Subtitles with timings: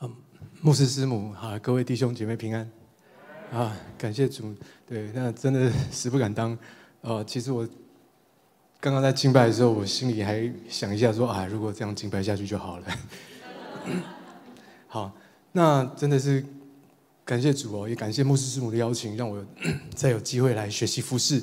[0.00, 0.14] 嗯，
[0.60, 2.70] 牧师师母啊，各位弟兄姐妹平安
[3.50, 3.74] 啊！
[3.96, 4.54] 感谢主，
[4.86, 6.56] 对，那真的实不敢当。
[7.00, 7.66] 呃，其实我
[8.78, 12.86] 刚刚在敬拜的时候，我心里还想一下说啊，如果这样敬拜下去就好了。
[14.86, 15.12] 好，
[15.52, 16.44] 那真的是
[17.24, 19.42] 感谢主哦，也感谢牧师师母的邀请，让我
[19.94, 21.42] 再有机会来学习服侍。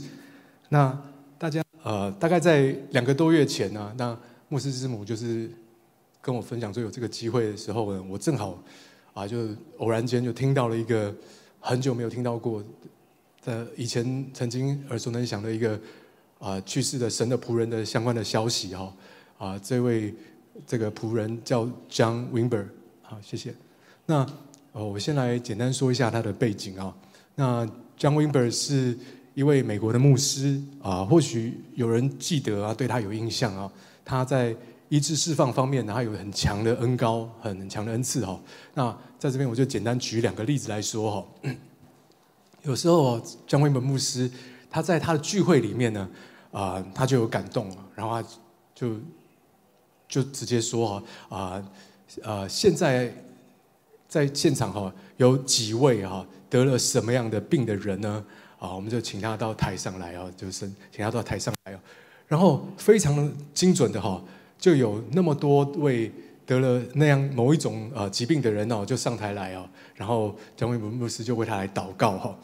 [0.69, 0.95] 那
[1.39, 4.15] 大家呃，大概在两个多月前呢，那
[4.49, 5.49] 牧师师母就是。
[6.23, 8.57] 跟我分享说有这个机会的时候呢，我正好
[9.13, 11.13] 啊，就偶然间就听到了一个
[11.59, 12.63] 很久没有听到过
[13.43, 15.77] 的以前曾经耳熟能详的一个
[16.39, 18.95] 啊去世的神的仆人的相关的消息哈
[19.37, 20.15] 啊，这位
[20.65, 22.67] 这个仆人叫 John Wimber，
[23.01, 23.53] 好，谢谢。
[24.05, 24.25] 那
[24.71, 26.95] 哦，我先来简单说一下他的背景啊。
[27.35, 27.65] 那
[27.99, 28.97] John Wimber 是
[29.33, 33.69] 一位美国的牧师啊，或许有人记得啊，对他有印象啊，
[34.05, 34.55] 他在。
[34.93, 38.39] 医治释放方面呢，他有很强的恩膏，很强的恩赐哈。
[38.75, 41.27] 那在这边我就简单举两个例子来说哈。
[42.61, 44.29] 有时候江威门牧师
[44.69, 46.07] 他在他的聚会里面呢，
[46.51, 48.29] 啊，他就有感动了，然后他
[48.75, 48.95] 就
[50.07, 51.03] 就直接说哈
[51.37, 51.71] 啊
[52.21, 53.11] 呃，现在
[54.07, 58.23] 在现场哈有几位哈得了什么样的病的人呢？
[58.59, 61.79] 啊，我们就请他到台上来啊，就是请他到台上来哦，
[62.27, 64.23] 然后非常精准的哈。
[64.63, 66.09] 就有那么多位
[66.45, 72.39] 得了那样某一种呃疾病的人哦，就上台来哦，然后江威文牧师就为他来祷告哈，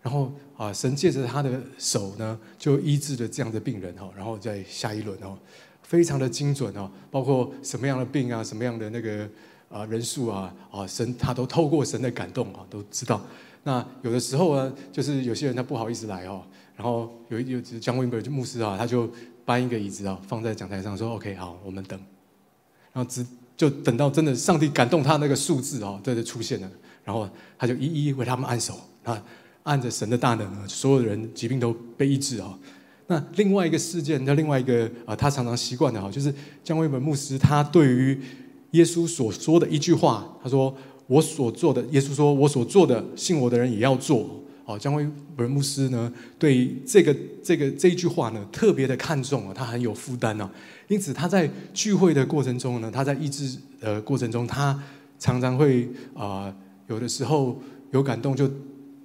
[0.00, 5.36] 然后啊神借着他的手呢，就医治了这样的病人哈，然后在下一轮哦，
[5.82, 9.28] 非常的精准哦，包括什么样的病啊，什么样的那个
[9.68, 13.20] 啊人数啊啊神他都透过神的感动啊都知道。
[13.64, 16.40] 那有的时候呢，就是有些人他不好意思来哦，
[16.76, 19.10] 然后有有江威文就牧师啊，他就。
[19.44, 21.98] 搬一个椅子啊，放在讲台上，说 OK 好，我们等，
[22.92, 26.70] 然后只就等到真的上帝感动他那个数字啊，这就出现了，
[27.04, 27.28] 然后
[27.58, 29.22] 他就一一为他们按手啊，
[29.62, 32.58] 按着神的大能，所有的人疾病都被医治啊。
[33.06, 38.18] 那另外一个事件，那另外一个啊，他常常习惯的哈，就是姜威文牧师，他对于
[38.70, 40.74] 耶稣所说的一句话，他说
[41.06, 50.50] ：“我所做的，耶稣说我所做的，信我的人也要做。”哦，江威尔牧师呢，对这个这个这一句话呢，特别的看重啊，他很有负担啊。
[50.88, 54.82] 因此他在聚会的过程中呢，他在医治的过程中，他
[55.18, 56.54] 常常会啊、
[56.88, 57.60] 有的时候
[57.92, 58.50] 有感动，就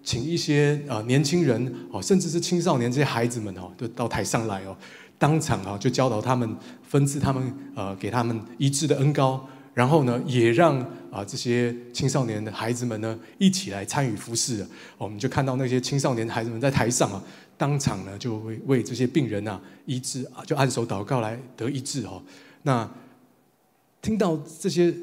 [0.03, 4.75] 请一些啊、年轻人哦，甚至是青少年这些孩子们哦，就到台上来哦，
[5.17, 9.45] 当场啊就教导他们，分赐他们呃，给他们医治的恩膏。
[9.73, 14.65] 然后呢，也让啊这些青少年的孩子们呢一起来参与服侍。
[14.97, 17.23] 我们就看到那些青少年孩子们在台上啊，
[17.57, 22.21] 当场呢就为为这些病人啊医治啊，就按手祷告来得医治哦。
[22.63, 22.89] 那
[24.01, 24.93] 听到这些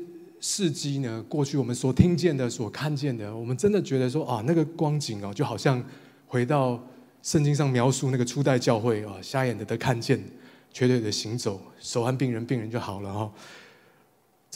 [0.40, 5.82] 事迹呢，过去我们所听见的、所看见的，我们真的觉得说啊，那个光景哦，就好像
[6.26, 6.80] 回到
[7.22, 10.22] 圣经上描述那个初代教会啊，瞎眼的得看见，
[10.72, 13.32] 瘸腿的行走，手按病人，病人就好了哦。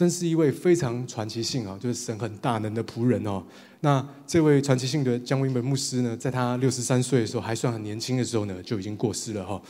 [0.00, 3.44] 真是一位非常传奇性啊，就是神很大能的仆人哦。
[3.80, 9.60] 那这位传奇性的江威本牧师呢，在他六十三岁的时候，还算很年轻的时候呢，就已经过世了哈。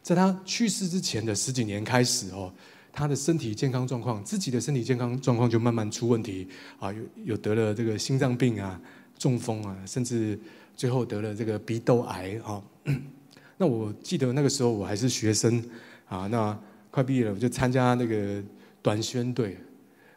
[0.00, 2.52] 在他去世之前的十几年开始哦，
[2.92, 6.46] 他的身体健康状况，自己的身体健康状况就慢慢出问题
[6.78, 8.80] 啊，有有得了这个心脏病啊、
[9.18, 10.38] 中风啊，甚至
[10.76, 12.62] 最后得了这个鼻窦癌啊。
[13.58, 15.60] 那我记得那个时候我还是学生
[16.08, 16.56] 啊，那
[16.92, 18.40] 快毕业了，我就参加那个
[18.80, 19.58] 短宣队。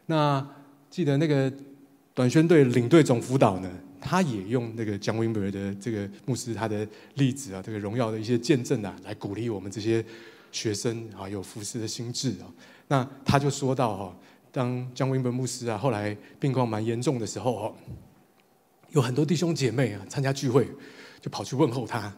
[0.06, 0.46] 那
[0.90, 1.52] 记得那个
[2.12, 3.70] 短宣队领队总辅导呢，
[4.00, 10.04] 他也用那个 John Wimber 的这个牧师他的例子啊，这个荣耀的一些见证啊，来鼓励我们这些
[10.52, 12.46] 学生啊，有服侍的心志啊。
[12.86, 14.16] 那他就说到哈，
[14.52, 17.74] 当 John Wimber 牧师啊，后来病况蛮严重的时候哦，
[18.90, 20.68] 有很多弟兄姐妹啊参加聚会，
[21.20, 22.14] 就跑去问候他，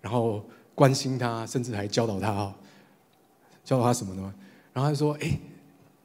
[0.00, 2.54] 然后关心他，甚至还教导他哦，
[3.62, 4.34] 教导他什么呢？
[4.72, 5.38] 然后他就说，哎。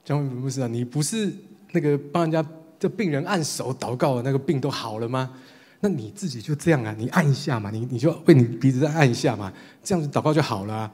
[0.03, 1.31] 江威牧师啊，你不是
[1.71, 2.43] 那个帮人家
[2.79, 5.31] 这病人按手祷告的那个病都好了吗？
[5.79, 9.51] 那你自己就这样啊，你按一下嘛，你你就为你鼻子再按一下嘛，
[9.83, 10.91] 这样子祷告就好了。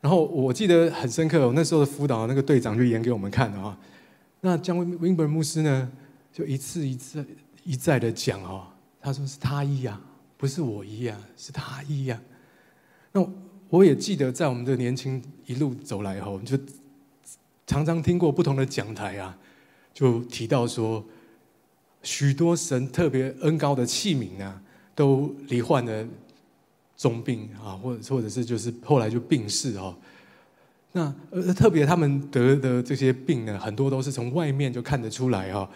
[0.00, 3.78] 然后我记得很深刻，我那时候的辅导那个队长就演给我们看的啊。
[4.40, 5.90] 那江威威伯牧师呢，
[6.32, 7.24] 就一次一次
[7.62, 8.66] 一再的讲哦，
[9.00, 10.00] 他说是他医啊，
[10.36, 12.20] 不是我医啊，是他医啊。
[13.12, 13.24] 那
[13.68, 16.58] 我也记得在我们的年轻一路走来后，就。
[17.72, 19.34] 常常听过不同的讲台啊，
[19.94, 21.02] 就提到说，
[22.02, 24.60] 许多神特别恩膏的器皿啊，
[24.94, 26.06] 都罹患了
[26.98, 29.96] 重病啊，或者或者是就是后来就病逝哦。
[30.92, 35.66] 那呃特别他们得的这些病呢，很多都是从外面就看得出来哈，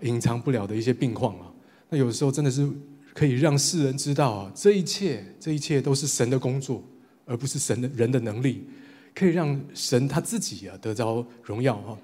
[0.00, 1.46] 隐藏不了的一些病况啊。
[1.88, 2.68] 那有时候真的是
[3.12, 6.82] 可以让世人知道啊，这一切这一切都是神的工作，
[7.24, 8.66] 而不是神的人的能力，
[9.14, 11.96] 可以让神他自己啊得着荣耀哈。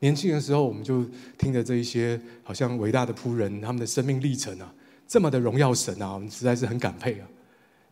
[0.00, 1.04] 年轻的时候，我们就
[1.36, 4.72] 听着这一些好像伟大的仆人他们的生命历程啊，
[5.06, 7.26] 这么的荣耀神啊，我们实在是很感佩啊。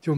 [0.00, 0.16] 就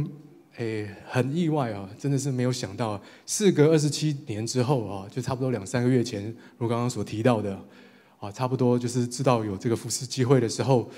[0.56, 7.58] 诶很意外啊，真的是没有想到，事隔二十七年之后啊，就差不多两三个月前，如刚刚所提到的
[8.18, 10.88] 啊，差不多就是知道有这个服事机会的时候。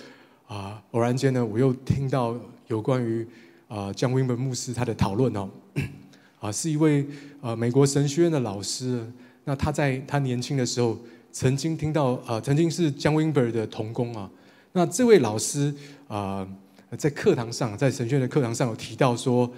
[0.47, 2.35] 啊，偶然间呢，我又听到
[2.69, 3.29] 有关于
[3.67, 5.68] 啊江温本牧师他的讨论哦，啊
[6.41, 7.07] 啊是一位
[7.41, 9.05] 呃美国神学院的老师，
[9.45, 10.99] 那他在他年轻的时候
[11.33, 14.31] 曾经听到啊，曾经是江温本的童工啊，
[14.73, 15.75] 那这位老师
[16.07, 16.49] 啊
[16.97, 19.51] 在课堂上，在神学院的课堂上有提到说，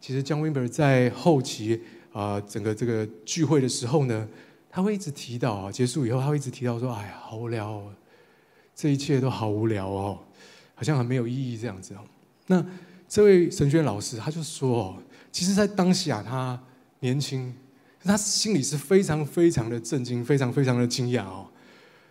[0.00, 1.80] 其实江温本在后期
[2.12, 4.28] 啊整个这个聚会的时候呢，
[4.70, 7.92] 他会一直提到啊，结束以后他会一直提到说，哎呀，好无聊哦，
[8.74, 10.18] 这一切都好无聊哦。
[10.74, 11.98] 好像很没有意义这样子哦。
[12.48, 12.64] 那
[13.12, 14.96] 这位神学老师他就说哦，
[15.30, 16.58] 其实，在当下他
[17.00, 17.54] 年轻，
[18.02, 21.46] 他心里是非常非常的震惊，非常非常的惊讶哦。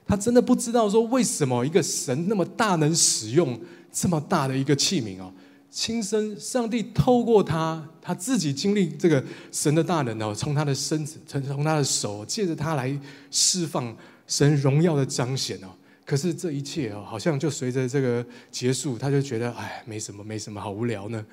[0.05, 3.59] 他真的不知道说，为什么一个神那么大能使用
[3.91, 5.33] 这么大的一个器皿哦，
[5.71, 12.95] 亲身上帝透过他，他自己经历这个神的大能哦，从他的身子，从从他的手，借着他来
[13.31, 13.97] 释放
[14.27, 15.69] 神荣耀的彰显哦。
[16.03, 21.25] 可是这一切哦，好像就随着这个结束，他就觉得哎，没什么，没什么，好无聊呢。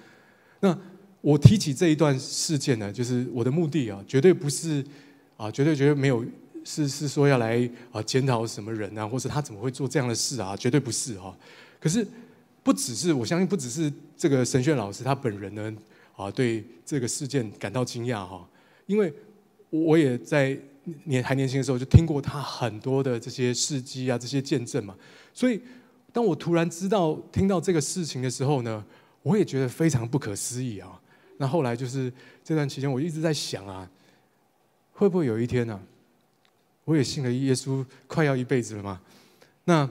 [0.61, 0.79] 那
[1.21, 4.85] 我提起这一段事件呢，就是我的目的啊，绝对不是
[5.37, 6.25] 啊，绝对绝对没有
[6.65, 11.37] 是是说要来啊检讨什么人啊，或者他怎么会做这样的事啊，绝对不是哈。
[11.81, 12.07] 可是
[12.63, 15.75] 不只是我相信，不只是这个神学老师他本人呢
[16.15, 18.49] 啊，对这个事件感到惊讶哈，
[18.87, 19.13] 因为
[19.71, 20.57] 我也在。
[21.05, 24.95] 年还年轻的时候，就听过他很多的这些事迹啊，这些见证嘛。
[25.33, 25.61] 所以，
[26.13, 28.85] 当我突然知道听到这个事情的时候呢，
[29.23, 31.01] 我也觉得非常不可思议啊。
[31.39, 32.13] 那后来就是
[32.43, 33.89] 这段期间，我一直在想啊，
[34.93, 35.81] 会不会有一天呢、啊，
[36.85, 39.01] 我也信了耶稣，快要一辈子了嘛？
[39.65, 39.89] 那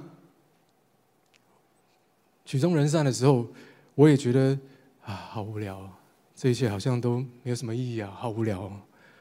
[2.44, 3.48] 曲终人散的时候，
[3.96, 4.58] 我也觉得
[5.04, 5.90] 啊，好无聊，
[6.36, 8.72] 这一切好像都没有什么意义啊，好无聊，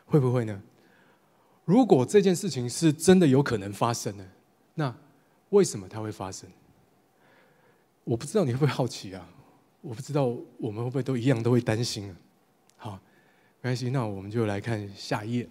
[0.07, 0.63] 会不会呢？
[1.67, 4.25] 如果这件事情是真的有可能发生的，
[4.75, 4.95] 那
[5.51, 6.49] 为什么它会发生？
[8.05, 9.29] 我不知道你会不会好奇啊？
[9.81, 10.27] 我不知道
[10.59, 12.17] 我们会不会都一样都会担心啊？
[12.77, 12.93] 好，
[13.61, 15.49] 没关系，那我们就来看下一页。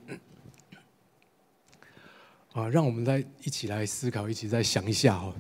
[2.53, 5.35] 啊，让我们来一起来思考，一起再想一下哦。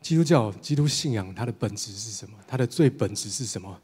[0.00, 2.36] 基督教、基督信仰它的本质是什么？
[2.48, 3.80] 它的最本质是什么？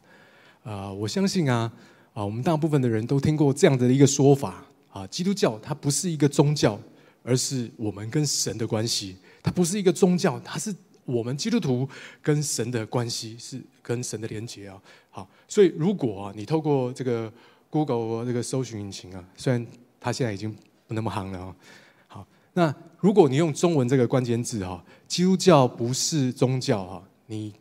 [0.64, 1.72] 啊，我相信啊，
[2.14, 4.66] 啊，我们大部分的人都听过这样的一个说法。
[4.92, 6.78] 啊，基督教它不是一个宗教，
[7.24, 9.16] 而是我们跟神的关系。
[9.42, 10.72] 它不是一个宗教，它是
[11.04, 11.88] 我们基督徒
[12.20, 14.80] 跟神的关系，是跟神的连结啊。
[15.10, 17.32] 好，所以如果啊，你透过这个
[17.70, 19.66] Google 这个搜寻引擎啊，虽然
[19.98, 20.54] 它现在已经
[20.86, 21.56] 不那么夯了啊。
[22.06, 27.52] 好，那如果你用中文这个关键字哈，基督教不是宗教哈，你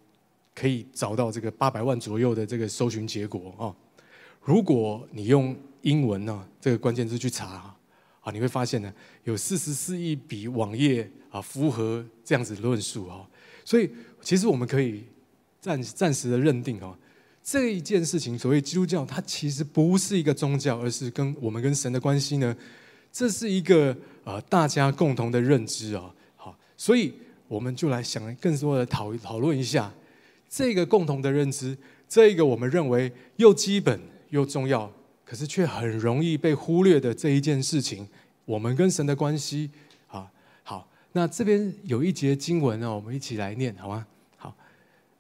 [0.54, 3.74] 可以找到这个八百万左右的这个搜寻结果啊。
[4.44, 7.76] 如果你用英文呢，这个关键字去查
[8.22, 13.28] 啊，你会发现呢，有四十四亿笔网页啊符合这样子论述啊，
[13.66, 13.90] 所以
[14.22, 15.04] 其实我们可以
[15.60, 16.96] 暂暂时的认定啊，
[17.44, 22.56] 这一件事情，所谓基督教，它其实不是一个宗教，而是跟我们跟神的关系呢，
[23.12, 27.12] 这是一个呃大家共同的认知啊，好，所以
[27.48, 29.92] 我们就来想更多的讨讨论一下
[30.48, 31.76] 这个共同的认知，
[32.08, 34.92] 这一个我们认为又基本又重要。
[35.32, 38.06] 可是却很容易被忽略的这一件事情，
[38.44, 39.70] 我们跟神的关系
[40.10, 40.30] 啊，
[40.62, 44.06] 好，那这边有一节经文呢，我们一起来念好吗？
[44.36, 44.54] 好，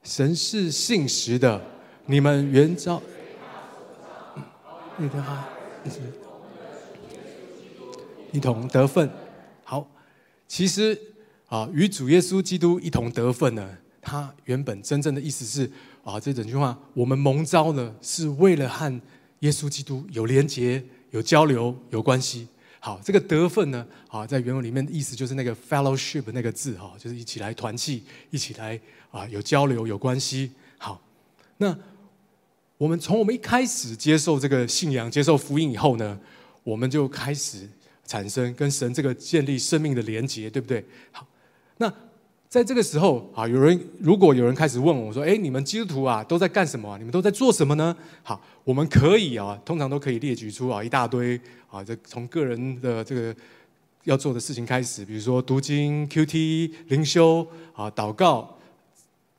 [0.03, 1.61] 神是信实的，
[2.07, 3.01] 你们原招，
[4.97, 5.47] 你的话
[8.33, 9.09] 一同得分。
[9.63, 9.89] 好，
[10.45, 10.99] 其实
[11.47, 15.71] 啊，与主耶稣基督一同得分呢，他原本真正的意思是
[16.03, 19.01] 啊，这整句话，我们蒙召呢，是为了和。
[19.41, 22.47] 耶稣基督有连结、有交流、有关系。
[22.79, 28.79] 好，这个得分呢，啊，在原文里面的意思就是那个 fellowship 那个字，哈，就是一起来团契，一起来
[29.11, 30.51] 啊，有交流、有关系。
[30.79, 30.99] 好，
[31.57, 31.77] 那
[32.77, 36.19] 我们从我们一开始接受这个信仰、接受福音以后呢，
[36.63, 37.69] 我们就开始
[38.05, 40.83] 产生跟神这个建立生命的连结，对不对？
[41.11, 41.27] 好，
[41.77, 41.93] 那。
[42.51, 46.97] 在这个时候啊，有人如果有人开始问我说：“哎，你们基督徒啊，都在干什么？
[46.97, 51.39] 你们都在做什么呢？”好，我们可以啊，通常都可以列举出啊一大堆
[51.69, 53.33] 啊，这从个人的这个
[54.03, 58.57] 要做的事情开始，比如说读经、QT、灵修啊、祷告、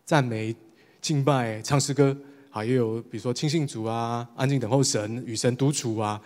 [0.07, 0.57] 赞美、
[1.03, 2.17] 敬拜、唱诗歌，
[2.49, 6.19] 啊，也有比如说亲信主啊、安静等候神、与神独处啊，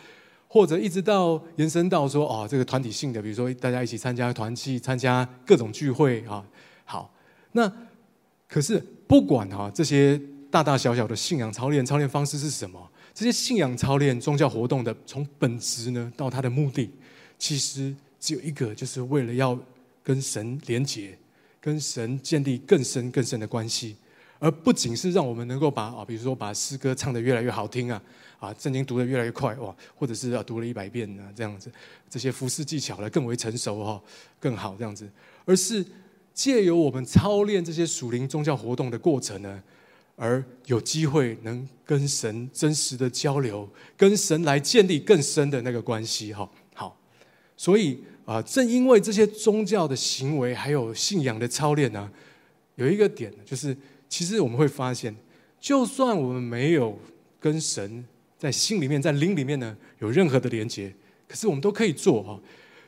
[0.46, 6.44] 或者一直到延伸到说哦，这个团体性的，比如说大家一起参加团契、参加各种聚会啊。
[6.86, 7.14] 好，
[7.52, 7.70] 那
[8.48, 10.18] 可是不管哈这些
[10.50, 16.90] 大大小小的信仰操练、操练方式是什么，这些信仰操练、宗教活动的从本质呢到它的目的，
[17.38, 17.94] 其实。
[18.18, 19.56] 只有一个，就是为了要
[20.02, 21.16] 跟神连结，
[21.60, 23.94] 跟神建立更深更深的关系，
[24.40, 28.02] 而不仅是让我们能够把啊，比如说把诗歌唱得越来越好听啊，
[28.40, 31.70] 啊，圣经读得越来越快哇，或者是啊读了一百遍啊这样子，
[32.10, 34.02] 这些服事技巧呢更为成熟哈，
[34.40, 35.08] 更好这样子，
[35.44, 35.84] 而是
[36.36, 39.62] 借由我们操练这些属灵宗教活动的过程呢，
[40.16, 43.66] 而有机会能跟神真实的交流，
[43.96, 46.46] 跟神来建立更深的那个关系哈。
[46.74, 46.94] 好
[47.56, 52.12] 所以啊，正因为这些宗教的行为还有信仰的操练呢，
[52.74, 53.74] 有一个点就是，
[54.06, 55.16] 其实我们会发现，
[55.58, 56.98] 就算我们没有
[57.40, 58.04] 跟神
[58.38, 60.94] 在心里面、在灵里面呢有任何的连接，
[61.26, 62.38] 可是我们都可以做哈。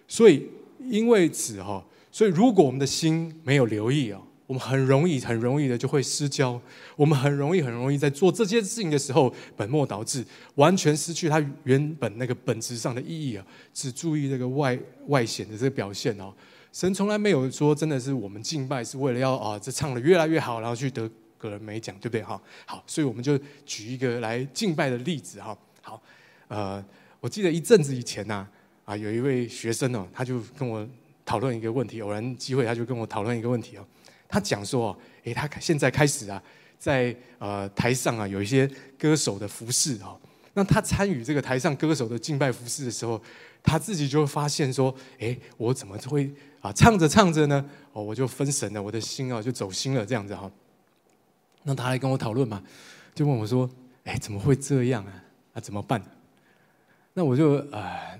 [0.07, 0.47] 所以
[0.81, 1.83] 因为此哈，
[2.19, 4.21] 所以如果我们的心没有留意啊。
[4.49, 6.59] 我们很容易、很容易的就会失焦。
[6.97, 13.47] 我们很容易、很容易在做这件事情的时候本末倒置，完全失去它原本那个本质上的意义啊！
[13.75, 14.77] 只注意这个外
[15.09, 16.33] 外显的这个表现哦。
[16.73, 22.23] 神从来没有说真的是我们敬拜是为了要啊，这唱得越来越好，然后去得个人美奖，对不对？
[22.23, 25.55] 哈，好，所以我们就举一个来敬拜的例子哈。
[25.83, 26.03] 好，
[26.49, 26.83] 呃，
[27.21, 28.49] 我记得一阵子以前呐，
[28.87, 30.89] 啊，有一位学生哦，他就跟我
[31.29, 33.87] 讨论一个问题，偶然机会他就跟我讨论一个问题哦。
[34.27, 36.43] 他讲说：“诶，他现在开始啊，
[36.79, 38.67] 在呃台上啊有一些
[38.99, 40.19] 歌手的服饰哦。
[40.55, 43.21] 那他参与这个台上歌手的敬拜服饰的时候，
[43.63, 46.33] 他自己就会发现说：诶，我怎么会
[46.63, 47.63] 啊唱着唱着呢？
[47.93, 50.51] 哦，我就分神了，我的心啊就走心了，这样子哈。
[51.65, 52.63] 那他来跟我讨论嘛，
[53.15, 53.69] 就问我说：
[54.05, 55.13] 诶，怎么会这样啊？
[55.53, 56.03] 那怎么办？
[57.13, 58.17] 那我就啊，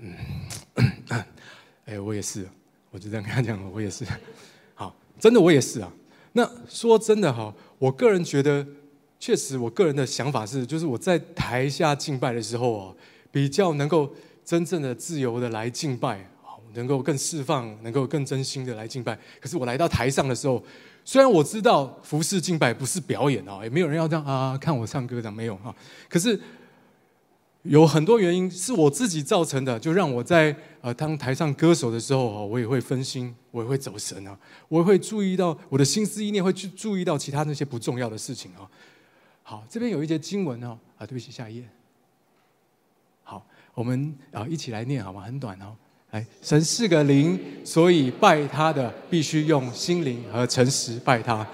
[1.87, 2.47] 嗯， 我也是，
[2.91, 4.05] 我就这样跟他讲，我也是。
[4.73, 5.91] 好，真的我也是啊。”
[6.33, 8.65] 那说真的哈，我个人觉得，
[9.19, 12.93] 确实，我个人的想法是，就是我在台下敬拜的时候啊，
[13.31, 14.11] 比较能够
[14.45, 16.29] 真正的自由的来敬拜，
[16.73, 19.17] 能够更释放，能够更真心的来敬拜。
[19.39, 20.63] 可是我来到台上的时候，
[21.03, 25.75] 虽然我知道服侍敬拜不是表演啊，也没有人要这样啊看我唱歌这样没有哈，
[26.07, 26.39] 可是。
[27.63, 34.37] 有很多原因是我自己造成的，就让我在呃当台上歌手的时候，我也会分心，我也会走神啊，
[34.69, 38.63] 我也会注意到我的心思意念会去注意到其他那些不重要的事情啊。
[39.43, 41.63] 好，这边有一节经文哦，啊，对不起，下一页。
[43.23, 45.21] 好，我们啊一起来念好吗？
[45.21, 45.75] 很短哦。
[46.11, 51.45] 来，神是个灵，所以拜他的必须用心灵和诚实拜他。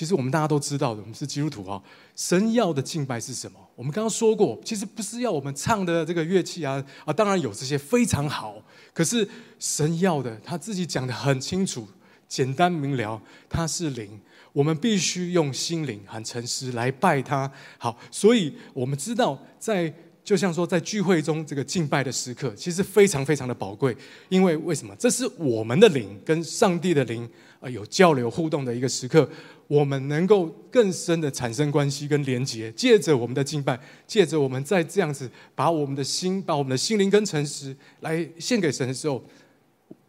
[0.00, 1.78] 其实我们大家都知道的，我们是基督徒啊。
[2.16, 3.60] 神要的敬拜是什么？
[3.76, 8.56] 我们刚刚说过，其实不是要我们唱的这个乐器啊啊，当然有这些非常好。
[8.94, 9.28] 可是
[9.58, 11.86] 神要的，他自己讲得很清楚、
[12.26, 14.18] 简单明了，他是灵，
[14.54, 17.52] 我们必须用心灵很诚实来拜他。
[17.76, 19.92] 好，所以我们知道，在
[20.24, 23.94] 就像说在聚会中这个敬拜的时刻，其实非常非常的宝贵。
[24.30, 24.96] 因为为什么？
[24.96, 27.28] 这是我们的灵跟上帝的灵
[27.60, 29.28] 啊有交流互动的一个时刻。
[29.70, 39.22] 我们能够更深的产生关系跟连结，借着我们的敬拜，借着我们在这样子把我们的心、把我们的心灵跟诚实来献给神的时候，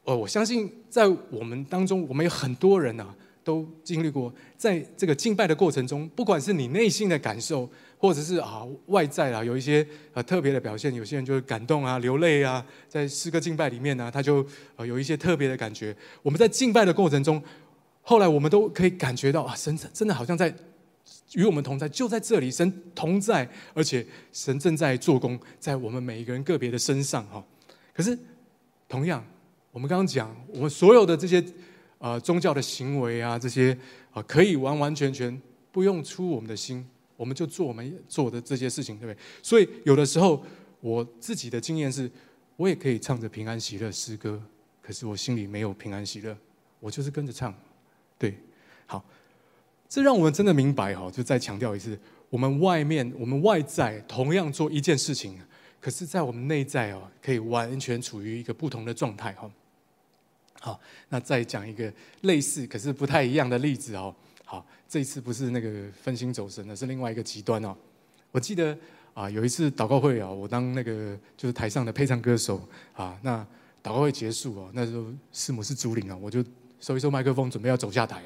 [0.03, 3.13] 呃，我相信在我们当中，我们有很多人啊，
[3.43, 14.43] 都经历过，在这个敬拜的过程中，不管是你内心的感受，或者是啊外在啊有一些呃特别的表现，有些人就会感动啊、流泪啊，在诗歌敬拜里面呢、他就
[14.75, 15.95] 呃有一些特别的感觉。
[16.23, 17.39] 我们在敬拜的过程中。
[18.01, 20.53] 后来我们都可以感觉到啊，神真的好像在
[21.34, 27.43] 与我们同在，就在这里，神同在，而且神正在做工在我们每一个人个别的身上哈。
[27.93, 28.17] 可是
[28.89, 29.24] 同样，
[29.72, 31.43] 我们刚刚讲，我们所有的这些
[32.00, 33.77] 呃宗教的行为啊，这些
[34.12, 35.41] 啊可以完完全全
[35.72, 39.17] 不用出我们的心，我们就做我们做的这些事情，对不对？
[39.41, 40.43] 所以有的时候
[40.81, 42.10] 我自己的经验是，
[42.58, 44.41] 我也可以唱着平安喜乐诗歌，
[44.81, 46.36] 可是我心里没有平安喜乐，
[46.79, 47.53] 我就是跟着唱。
[48.21, 48.37] 对，
[48.85, 49.03] 好，
[49.89, 51.97] 这让我们真的明白哈，就再强调一次，
[52.29, 55.39] 我们外面、我们外在同样做一件事情，
[55.79, 59.49] 可是，在我们内在哦，可以完全处于一个不同的状态哈。
[60.59, 64.13] 好，那再讲一个类似可是不太一样的例子哦。
[64.45, 67.75] 好，这一次不是那个分心走神的，是另外一个极端哦。
[68.31, 68.77] 我记得
[69.15, 72.61] 啊，有一次祷告会啊，我当那个就是台上的配唱歌手
[72.93, 73.43] 啊，那。
[73.83, 76.45] 祷告会结束哦，那时候师母是主领啊，我就
[76.81, 78.23] 收一收麦克风，准备要走下台。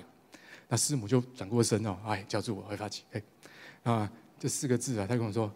[0.69, 3.21] 那师母就转过身哦，哎，叫住我，会发起，哎，
[3.83, 4.09] 啊，
[4.39, 5.51] 这四个字啊，他跟我说，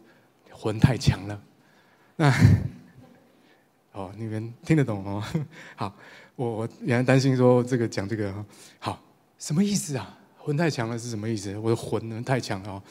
[0.52, 1.42] 魂太强了。
[2.18, 2.32] 那，
[3.94, 5.24] 哦，你们听得懂哦？
[5.78, 5.96] 好，
[6.36, 8.46] 我我原来担心说这个讲这个，
[8.78, 9.02] 好，
[9.40, 10.18] 什么意思啊？
[10.38, 11.58] 魂太强了是什么意思？
[11.58, 12.84] 我的魂呢太强了，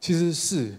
[0.00, 0.74] 其实是，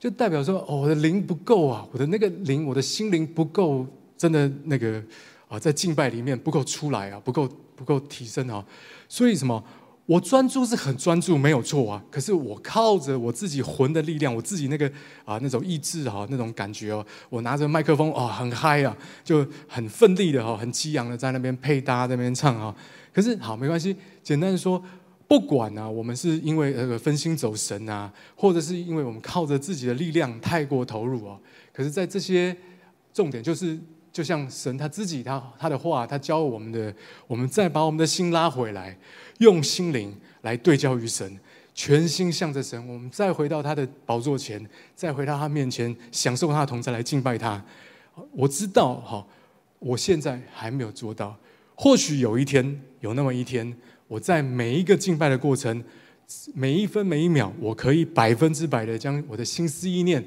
[0.00, 3.86] 就代表说，哦，我的灵不够啊，我的那个灵，我的心灵不够，
[4.18, 5.00] 真的那个
[5.48, 8.64] 啊，在敬拜里面不够出来啊，不够不够提升啊，
[9.08, 9.62] 所以什么？
[10.06, 12.00] 我专注是很专注，没有错啊。
[12.12, 14.86] 可是我靠着我自己魂的力量，我自己那个
[15.24, 22.72] 啊那种意志哈，那种感觉哦，我拿着麦克风哦，很嗨啊，就很奋力的哈，很激昂的在那边配搭在那边唱啊。
[23.12, 24.80] 可是好没关系，简单的说，
[25.26, 31.36] 不管啊，我们是因为那个分心走神啊，或者是因为我们靠着自己的力量太过投入啊。
[31.72, 32.56] 可是，在这些
[33.12, 33.76] 重点就是。
[34.16, 36.90] 就像神他自己，他他的话，他教我们的，
[37.26, 38.96] 我们再把我们的心拉回来，
[39.40, 41.38] 用心灵来对焦于神，
[41.74, 47.62] 全心向着神，我们再回到他的宝座前，再回到他面前，享受他的同在，来敬拜他。
[48.32, 49.26] 我知道哈，
[49.78, 51.36] 我现在还没有做到，
[51.74, 53.76] 或许有一天，有那么一天，
[54.08, 55.84] 我在每一个敬拜的过程，
[56.54, 60.24] 每一分每一秒，我可以百分之百的将我的心思意念，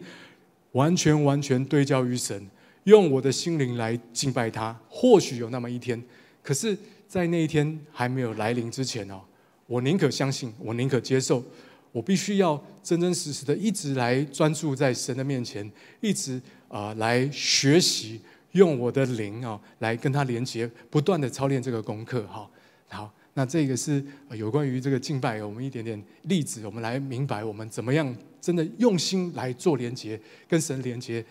[0.73, 2.47] 完全完全对焦于神。
[2.89, 6.03] 用我的心灵来敬拜他，或许有那么一天，
[6.41, 6.75] 可是，
[7.07, 9.21] 在那一天还没有来临之前哦，
[9.67, 11.43] 我宁可相信，我宁可接受，
[11.91, 18.19] 我必须要真真实实的一直来专注在神的面前，一直啊、来学习，
[18.53, 22.25] 用我的灵啊来跟他连接，不断的操练这个功课。
[22.27, 22.51] 好，
[22.87, 23.13] 好。
[23.39, 31.23] 那这个是有关于这个敬拜，我们一点点例子，我们来明白我们怎么样真的用心来做连接，跟神连接，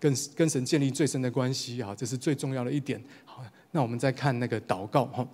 [0.00, 3.00] 跟跟神建立最深的关系啊，这是最重要的一点。
[3.24, 5.24] 好，那我们再看那个祷告哈，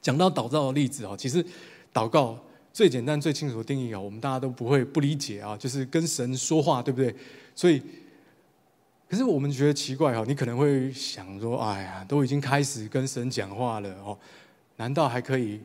[0.00, 1.44] 讲到祷告的例子啊，其实
[1.92, 7.14] 祷告最简单、最清楚的定义啊，我们大家都不会不理解啊，就是跟神说话，对不对？
[7.54, 7.82] 所以，
[9.06, 14.18] 可是我们觉得奇怪哈，你可能会想说，哎呀，都已经开始跟神讲话了哦。
[14.78, 15.60] 难道还可以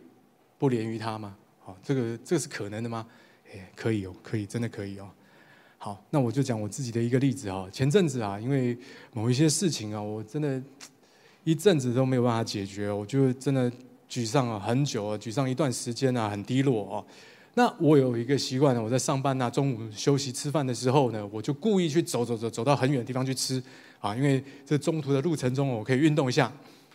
[0.57, 1.35] 不连于他吗？
[1.63, 3.05] 好，这个这是可能的吗？
[3.53, 5.07] 哎，可以哦，可以，真的可以哦。
[5.77, 7.69] 好，那我就讲我自己的一个例子哈。
[7.71, 8.75] 前阵子啊，因为
[9.13, 10.61] 某一些事情啊，我真的
[11.43, 13.71] 一阵子都没有办法解决，我就真的
[14.09, 17.05] 沮丧了很久啊，沮丧一段时间啊，很低落哦。
[17.53, 23.61] 那我有一个习惯呢，我在上班啊，中午休息吃饭的时候呢，我就故意去走走走，走到很远的地方去吃
[23.99, 26.51] 啊，因为这中途的路程中，我可以运动一下，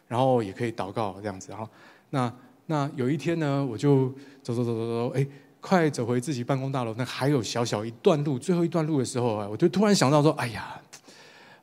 [0.09, 1.69] 然后也可以祷告这样子哈。
[2.11, 2.33] 那
[2.67, 4.09] 那有一天呢，我就
[4.43, 5.27] 走走走走走，哎，
[5.61, 10.81] 快走回自己办公大楼，那还有小小一段路，最后一段路的时候啊，我就突然想到说，哎呀，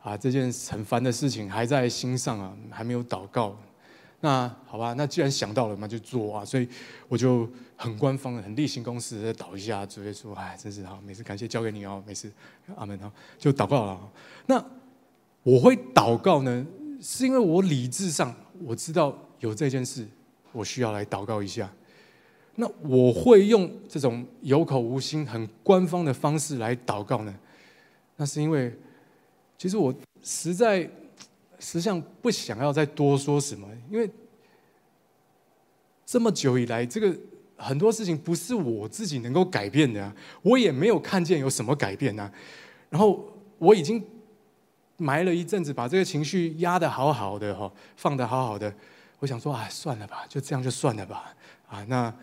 [0.02, 3.58] 啊，这件很烦的事情还在心上啊，还没有祷告。
[4.22, 6.44] 那好吧，那既然想到了嘛，就做啊。
[6.44, 6.68] 所以
[7.08, 12.32] 我就很官方的、很例行公事的祷一下，直接说，哎，真是好，每次感谢交给你哦，每次
[12.76, 14.00] 阿门哈，就祷告了。
[14.48, 14.64] 那
[15.44, 16.66] 我会祷告呢，
[17.00, 20.08] 是因为我理智上我知道有这件事。
[20.56, 21.70] 我需要来祷告一下，
[22.56, 27.36] 那我会用这种有口无心、很官方的方式来祷告呢？
[28.16, 28.74] 那是因为，
[29.58, 30.80] 其实我实在
[31.60, 34.10] 实际上不想要再多说什么，因为
[36.06, 37.14] 这么久以来，这个
[37.58, 42.32] 很多事情不是我自己能够改变的啊，我也没有看见有什么改变啊。
[42.90, 43.26] 然后
[43.58, 44.02] 我已经
[44.96, 48.74] 埋了一阵子，把这个情绪压得好好的哈，放得好好的。
[49.20, 51.34] 我想说啊，算了吧，就这样就算了吧。
[51.68, 52.14] 啊，那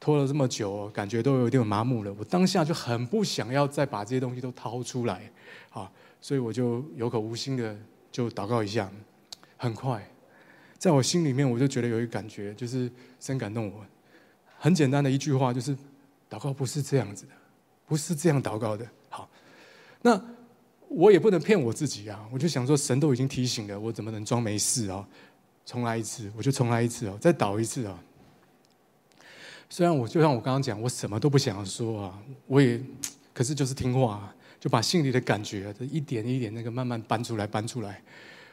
[0.00, 2.14] 拖了这么久，感觉都有点麻木了。
[2.18, 5.30] 我当下就很不想要再把这些东西都掏出来，
[5.70, 7.76] 啊，所以我就有口无心的
[8.10, 8.90] 就祷告一下。
[9.56, 10.08] 很快，
[10.78, 13.84] 在我心里面，我就觉得有一个感觉，就是深感动我。
[14.56, 15.76] 很简单的一句话，就是
[16.30, 17.32] 祷告不是这样子的，
[17.86, 18.86] 不是这样祷告的。
[19.08, 19.28] 好，
[20.02, 20.20] 那
[20.88, 22.28] 我也不能骗我自己啊。
[22.32, 25.06] 我就想说，神都已经提醒了，我怎么能装没事啊？
[25.68, 28.02] 重来一次，我就重来一次哦，再祷一次啊。
[29.68, 32.80] 虽然我就像我刚刚讲，我什么都不想说啊，我也
[33.34, 38.00] 可是就是听话，就把心里的感觉，一点一点那个慢慢搬出来，搬出来，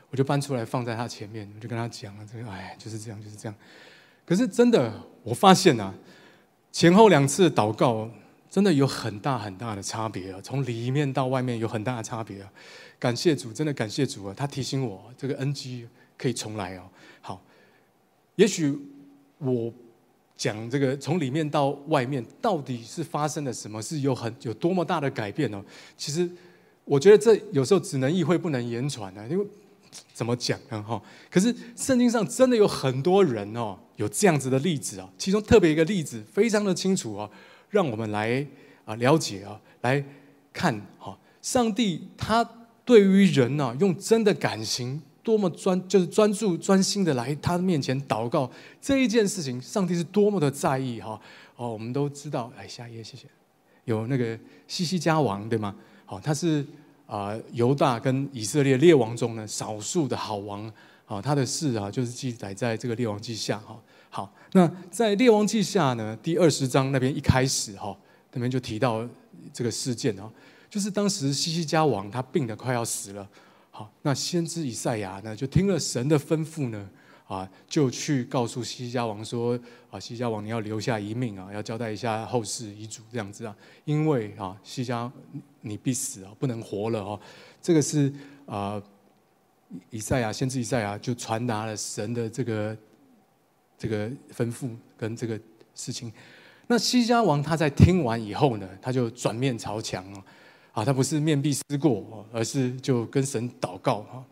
[0.10, 3.56] 我就搬出来放在他前面，我就跟他讲了，这个哎就是这样，就是这样。
[4.25, 5.93] 可是真的，我发现啊，
[6.73, 8.12] 前后两次祷告
[8.49, 12.51] 真的有很大很大的差别啊，从里面到外面有很大的差别啊。
[12.99, 16.84] 感谢主，真的感谢主啊，他提醒我这个 NG 可以重来哦。
[18.36, 18.78] 也许
[19.38, 19.74] 我
[20.38, 25.63] 讲这个从里面到外面到底是发生了什么，是有很有多么大的改变哦。
[25.95, 26.30] 其实
[26.84, 29.45] 我觉得这有时候只能意会不能言传啊，因为
[30.13, 30.84] 怎么讲呢？
[30.84, 35.10] 哈，可是圣经上真的有很多人哦，有这样子的例子啊。
[35.17, 37.30] 其中特别一个例子非常的清楚啊，
[37.69, 38.45] 让我们来
[38.84, 40.04] 啊了解啊，来
[40.52, 42.43] 看哈，上帝他
[42.84, 51.19] 对于人呢，用真的感情，多么专就是专注专心的来他面前祷告这一件事情，上帝是多么的在意哈。
[51.57, 53.25] 哦，我们都知道，哎下一页，谢谢。
[53.83, 55.75] 有那个西西家王对吗？
[56.05, 56.65] 好，他是。
[57.07, 60.67] 啊，犹大跟以色列列王中呢，少数的好王
[61.05, 63.79] 啊，他的事啊，就是记载在这个列王记下哈。
[64.09, 67.95] 好，那在列王记下呢，第二十章那边一开始哈，
[68.33, 69.07] 那边就提到
[69.53, 70.27] 这个事件啊，
[70.67, 73.29] 就是当时西西家王他病得快要死了，
[73.77, 76.89] 好，那先知以赛亚呢，就听了神的吩咐呢。
[77.27, 79.59] 啊，就去告诉西家王说
[79.89, 85.11] ：“啊，西家王，你要留下遗命啊，要交代一下后事遗嘱这样子啊，因为啊，西家
[85.61, 87.19] 你必死啊，不能活了哦。
[87.63, 88.13] 这个是
[88.45, 88.79] 啊，
[89.89, 92.77] 以赛亚先知以赛亚就传达了神的这个
[93.75, 95.38] 这个吩咐跟这个
[95.73, 96.13] 事情。
[96.67, 100.23] 那西西家王他在听完以后呢，他就转面朝墙啊，
[100.75, 104.23] 啊他不是面壁思过，而是就跟神祷告哈。”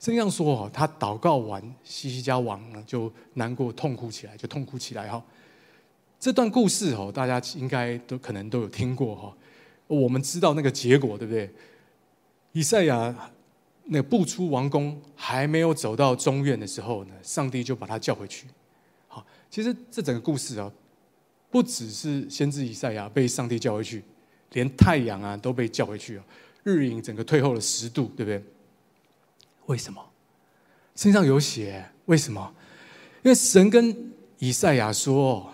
[0.00, 5.22] 这样说哈，他祷告完，西西家王呢就难过痛哭起来，就痛哭起来哈。
[6.18, 9.36] 这段故事哦，大家应该都可能都有听过哈。
[9.86, 11.48] 我们知道那个结果对不对？
[12.52, 13.32] 以赛亚
[13.84, 18.46] 那步出王宫，还没有走到中院的时候呢，上帝就把他叫回去。
[19.06, 20.72] 好，其实这整个故事啊，
[21.48, 24.02] 不只是先知以赛亚被上帝叫回去，
[24.52, 26.24] 连太阳啊都被叫回去啊，
[26.62, 28.42] 日影整个退后了十度，对不对？
[29.66, 30.04] 为什么？
[30.94, 31.84] 身上有血？
[32.06, 32.54] 为什么？
[33.22, 35.50] 因为神跟以赛亚说：“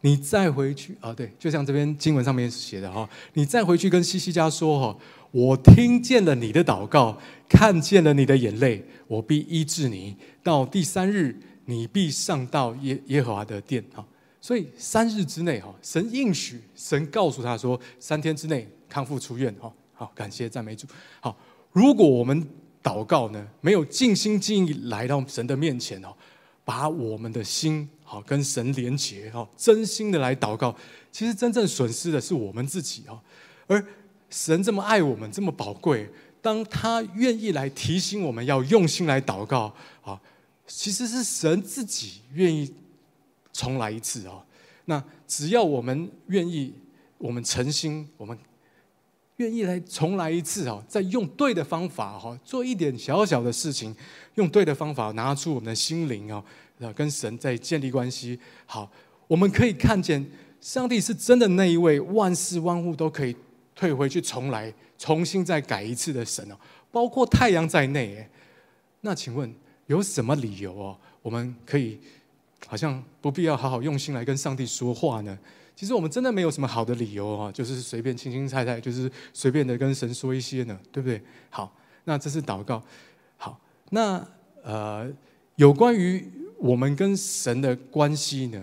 [0.00, 4.98] 你再回去啊，对，就像这边经文上面写的哈，你再回去跟西西家说哈，
[5.30, 10.16] 我听见了你的祷告，看见了你的眼泪，我必医治你。
[10.42, 14.04] 到第三日，你必上到耶耶和华的殿哈。
[14.42, 19.72] 所以三日之内哈，神应许，神告诉他说，三天之内康复出院哈。
[19.94, 20.84] 好，感谢赞美主。
[21.20, 21.34] 好，
[21.70, 22.44] 如果我们
[22.82, 26.08] 祷告呢，没有尽心尽意来到神的面前哦，
[26.64, 30.74] 把我们的心好跟神连结哈，真心的来祷告。
[31.12, 33.20] 其实真正损失的是我们自己哦，
[33.68, 33.86] 而
[34.28, 40.20] 神这么爱我们，这么宝贵，当他愿意来提醒我们要用心来祷告啊，
[40.66, 42.74] 其实是神自己愿意
[43.52, 44.44] 重来一次哦。
[44.86, 46.74] 那只要我们愿意，
[47.18, 48.38] 我们诚心，我们。
[49.36, 53.92] 愿意来重来一次哦，再用对的方法哈，做一点小小的事情，
[54.34, 56.44] 用对的方法拿出我们的心灵啊，
[56.94, 58.38] 跟神在建立关系。
[58.66, 58.88] 好，
[59.26, 60.24] 我们可以看见
[60.60, 63.34] 上帝是真的那一位万事万物都可以
[63.74, 66.54] 退回去重来，重新再改一次的神哦，
[66.92, 68.28] 包括太阳在内。
[69.00, 69.52] 那请问
[69.86, 71.98] 有什么理由哦，我们可以
[72.66, 75.38] 好像不必要好好用心来跟上帝说话呢？
[75.74, 81.20] 其实我们真的没有什么好的理由哈，就是随便轻轻菜菜，就是随便的跟神说一些呢，对不对？
[81.48, 82.82] 好，那这是祷告。
[83.36, 83.58] 好，
[83.90, 84.24] 那
[84.62, 85.10] 呃，
[85.56, 88.62] 有关于我们跟神的关系呢，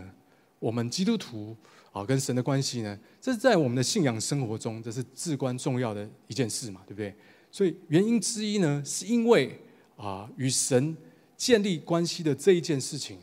[0.59, 1.57] 我们基督徒
[1.91, 7.13] 啊跟神的关系呢，这是在我们的信仰生活中，这是至关重要的一件事嘛，对不对？
[7.51, 9.59] 所以原因之一呢，是因为
[9.97, 10.95] 啊与神
[11.35, 13.17] 建立关系的这一件事情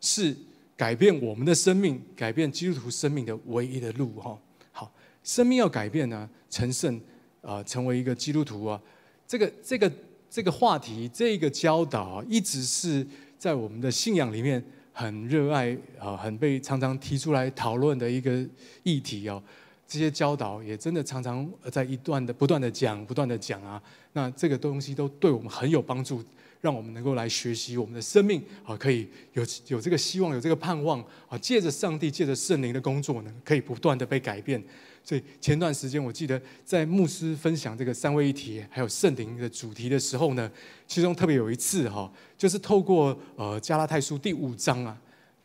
[0.00, 0.36] 是。
[0.76, 4.34] 改变我们的生命，改变基督徒生命的唯一的路哈。
[4.72, 4.90] 好，
[5.22, 6.98] 生命要改变呢，成圣
[7.42, 8.80] 啊，成为一个基督徒啊，
[9.28, 9.92] 这个这个
[10.30, 18.42] 这个话题，这个教导啊，一直是在我们的信仰里面很热爱啊，很被常常提出来讨论的一个
[18.82, 19.42] 议题哦。
[19.86, 23.82] 这些教导也真的常常在一段的不断的讲，不断的讲啊。
[24.14, 26.24] 那这个东西都对我们很有帮助。
[26.60, 31.38] 让我们能够来学习我们的生命啊，可以有有这个希望，有这个盼望啊。
[31.38, 34.62] 借着上帝，借着圣灵的工作呢，可以不断的被改变。
[35.02, 40.50] 所以前段时间，我记得在牧师分享这个三位一体还有圣灵的主题的时候呢，
[40.86, 44.94] 其中特别有一次哈，就是透过呃加拉太书第五章啊，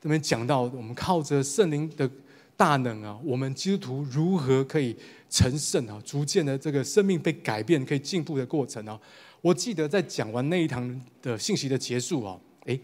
[0.01, 2.09] 这边讲到我们靠着圣灵的
[2.57, 4.93] 大能啊，我们基督徒如何可以
[5.29, 8.99] 成圣啊，逐渐的这个生命被改变，可以进步的过程啊。
[9.45, 12.81] 我记得在讲完那一堂的信息的结束哦，诶，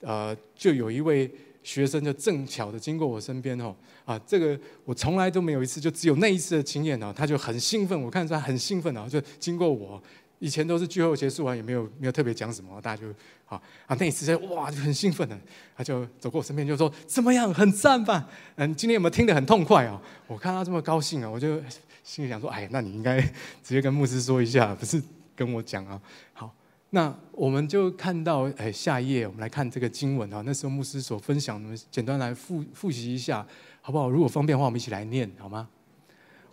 [0.00, 1.30] 呃，就有一位
[1.62, 3.76] 学生就正巧的经过我身边哦，
[4.06, 10.02] 啊，这个我从来都没有一次，就只有那一次的经验哦，他就很兴奋，我看出来很兴奋啊，就经过我，
[10.38, 15.38] 以前都是最后结束完也没有没有特别讲什么，大家就好啊，那一次就哇就很兴奋的，
[15.76, 18.26] 他就走过我身边就说怎么样，很赞吧？
[18.56, 20.00] 嗯，今天有没有听得很痛快啊？
[20.26, 21.60] 我看他这么高兴啊，我就
[22.02, 25.02] 心里想说，哎，那你应该直接跟牧师说一下，不是？
[25.34, 26.00] 跟我讲啊，
[26.32, 26.54] 好，
[26.90, 30.42] 那我们就看到，哎，下一页我们来看这个经文啊。
[30.44, 33.46] 那时候牧师所分享我们，简单来复复习一下，
[33.80, 34.10] 好不好？
[34.10, 35.68] 如果方便的话，我们一起来念好吗？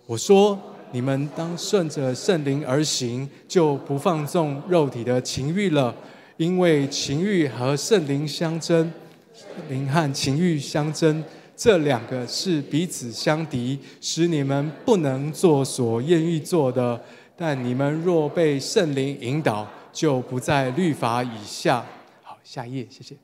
[0.06, 0.58] 我说，
[0.92, 5.94] 你们当顺着圣灵而行，就不放纵肉体的情欲了，
[6.38, 8.92] 因为情欲和圣灵相争，
[9.68, 11.24] 灵和情欲相争，
[11.56, 17.00] 这两个是彼此相敌，使你们不能做所愿意做的。
[17.42, 21.86] 但你们若被圣灵引导，就不在律法以下。
[22.22, 23.16] 好，下一页，谢谢。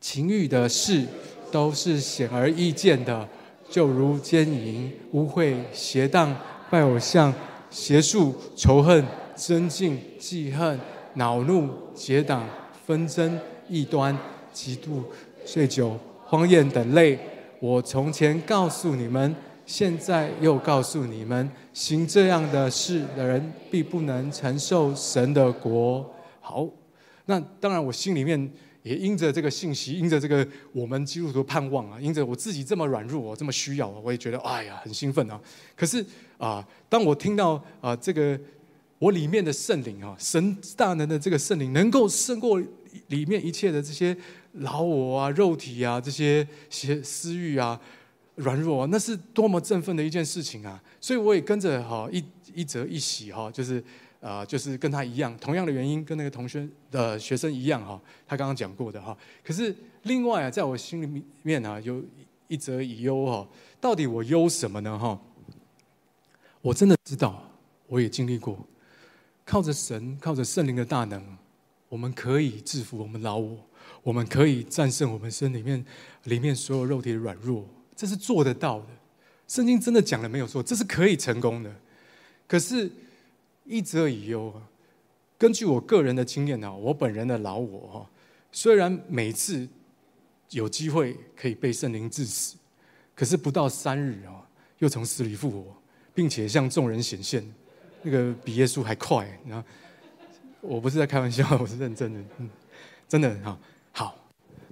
[0.00, 1.04] 情欲的事
[1.50, 3.28] 都是显而易见的，
[3.68, 6.36] 就如奸淫、污秽、邪荡、
[6.70, 7.34] 拜偶像、
[7.68, 9.04] 邪术、仇恨、
[9.34, 10.78] 争竞、记恨、
[11.14, 12.48] 恼怒、结党、
[12.86, 13.36] 纷争、
[13.68, 14.16] 异端、
[14.54, 15.02] 嫉妒、
[15.44, 17.18] 醉酒、荒宴等类。
[17.58, 19.34] 我从前告诉你们。
[19.66, 26.08] 现在又告诉你们，行这样的事的人，必不能承受神的国。
[26.40, 26.66] 好，
[27.26, 28.48] 那当然，我心里面
[28.84, 35.40] 也因着这个信息，因着这个我们基督徒盼望啊，因着我自己这么软弱，我这么需要，我也觉得哎呀，很兴奋啊。
[35.74, 36.04] 可是
[36.38, 38.38] 啊，当我听到啊，这个
[39.00, 42.62] 我里面的圣灵啊，神大能的这个圣灵，能够胜过
[43.08, 44.16] 里面一切的这些
[44.52, 47.80] 老我啊、肉体啊、这些些私欲啊。
[48.36, 50.82] 软弱，那是多么振奋的一件事情啊！
[51.00, 53.82] 所以我也跟着哈一一则一喜哈，就是
[54.20, 58.00] 啊，就是跟他一样，同样的原因，跟那个同学的学生一样哈。
[58.26, 59.16] 他刚刚讲过的哈。
[59.44, 62.02] 可是另外啊，在我心里面啊，有
[62.48, 63.46] 一则以忧哈。
[63.80, 65.20] 到底我忧什么呢哈？
[66.60, 67.48] 我真的知道，
[67.86, 68.58] 我也经历过，
[69.44, 71.22] 靠着神，靠着圣灵的大能，
[71.88, 73.58] 我们可以制服我们老我，
[74.02, 75.84] 我们可以战胜我们身里面
[76.24, 77.64] 里面所有肉体的软弱。
[77.96, 78.86] 这是做得到的，
[79.46, 81.74] 圣经真的讲了没有错，这是可以成功的。
[82.46, 82.90] 可是，
[83.64, 84.60] 一则以忧啊，
[85.38, 88.10] 根据我个人的经验呢，我本人的老我哈，
[88.52, 89.68] 虽然每次
[90.50, 92.56] 有机会可以被圣灵治死，
[93.14, 94.46] 可是不到三日啊，
[94.78, 95.64] 又从死里复活，
[96.12, 97.44] 并且向众人显现，
[98.02, 99.26] 那个比耶稣还快。
[99.46, 99.66] 然后，
[100.60, 102.50] 我不是在开玩笑，我是认真的，嗯，
[103.08, 103.34] 真的
[103.92, 104.14] 哈。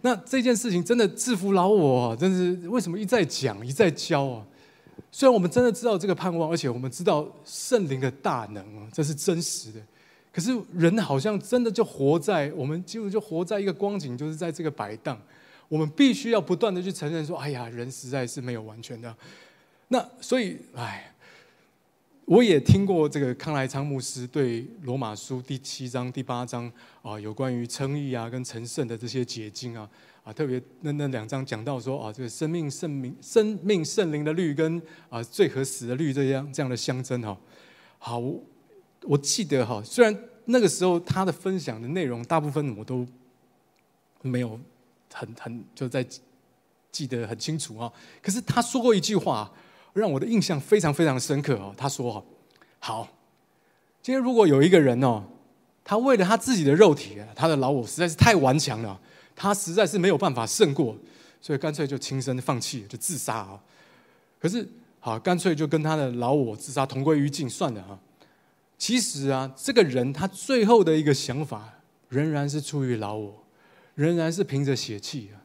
[0.03, 4.47] 那这件事情真的制服老我，真是为什么一再讲一再教啊？
[5.11, 9.81] 虽然我们真的知道这个盼望，而且我们知道圣灵的大能啊，这是真实的。
[10.33, 15.21] 可是人好像真的就活在我们几乎就活在一个光景，就是在这个摆荡。
[15.69, 19.15] 我们必须要不断的去承认说：“哎呀，人实在是没有完全的。”
[19.88, 21.12] 那所以，哎。
[22.25, 26.71] 我也听过这个康来昌牧师对罗马书第七章、第八章
[27.03, 29.89] 啊，有关于称义啊跟成圣的这些解经啊
[30.23, 34.81] 啊，特别那那两章讲到说啊，这个生命圣明、生命圣灵的律跟
[35.11, 37.37] 啊罪和死的律这样这样的相争哈。
[37.99, 38.23] 好，
[39.03, 43.05] 我记得哈，虽然那个时候他的分享的内容大部分我都
[44.23, 44.59] 没有
[45.13, 46.07] 很很就在
[46.93, 49.53] 记得很清楚啊，可是他说过一句话。
[49.93, 51.75] 让我的印象非常非常深刻哦。
[51.77, 52.25] 他说
[52.81, 53.09] ：“好，
[54.03, 55.23] 今天如果有一个人哦，
[55.85, 58.99] 他为了他自己的肉体，他的老我实在是太顽强了，
[59.37, 60.97] 他实在是没有办法胜过，
[61.41, 63.61] 所以干脆就轻生放弃，就自杀啊。
[64.41, 64.67] 可是
[65.01, 67.99] 好，干脆就跟他的老我自杀同归于尽算了哈。
[68.79, 71.69] 其实啊，这个人他最后的一个想法，
[72.09, 73.45] 仍然是出于老我，
[73.95, 75.42] 仍然是凭着血气啊。”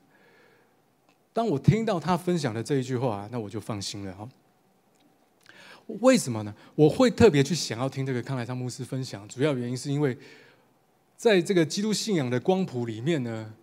[1.38, 4.28] 当我听到他分享的这一句话，那我就放心了哈。
[6.02, 6.52] 为什么呢？
[6.74, 10.18] 我会特别去想要听这个康莱桑牧师分享，主要原因是因为，
[11.16, 13.54] 在这个基督信仰的光谱里面呢，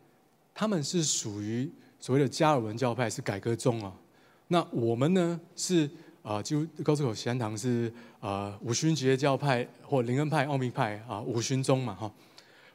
[0.55, 3.93] 他们是属于所谓的加尔文教派，是改革宗啊。
[4.47, 5.91] 那我们呢是
[6.23, 12.15] 啊，就高志口锡安堂是啊五旬节教派或灵恩派、奥秘派啊五旬宗嘛哈。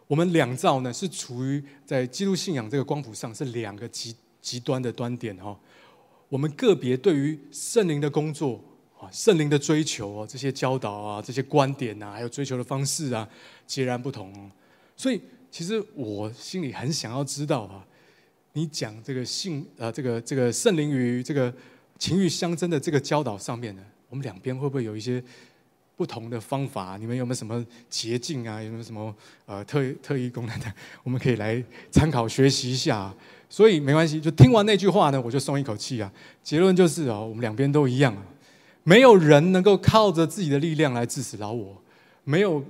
[0.07, 4.13] 我们两造呢是处于在基督信仰这个光谱上是两个极。
[4.41, 5.57] 极端的端点哈，
[6.29, 8.63] 我们个别对于圣灵的工作
[8.97, 13.27] 啊、圣灵的追求啊、这些教导啊、这些观点啊，还有追求的方式啊，
[13.65, 14.51] 截然不同。
[14.97, 17.85] 所以，其实我心里很想要知道啊，
[18.53, 21.53] 你讲这个性啊，这个这个圣灵与这个
[21.97, 25.23] 情欲相争的这个教导上面呢，我们两边会不会有一些
[25.95, 26.97] 不同的方法？
[26.97, 28.61] 你们有没有什么捷径啊？
[28.61, 30.73] 有没有什么呃特特异功能的？
[31.03, 33.15] 我们可以来参考学习一下。
[33.49, 36.11] 所以没关系，就听完那句话呢，我就松一口气啊。
[36.43, 38.23] 结论就是哦，我们两边都一样啊，
[38.83, 41.75] 没有人能够靠着自己的力量来治死老我，
[42.23, 42.63] 没有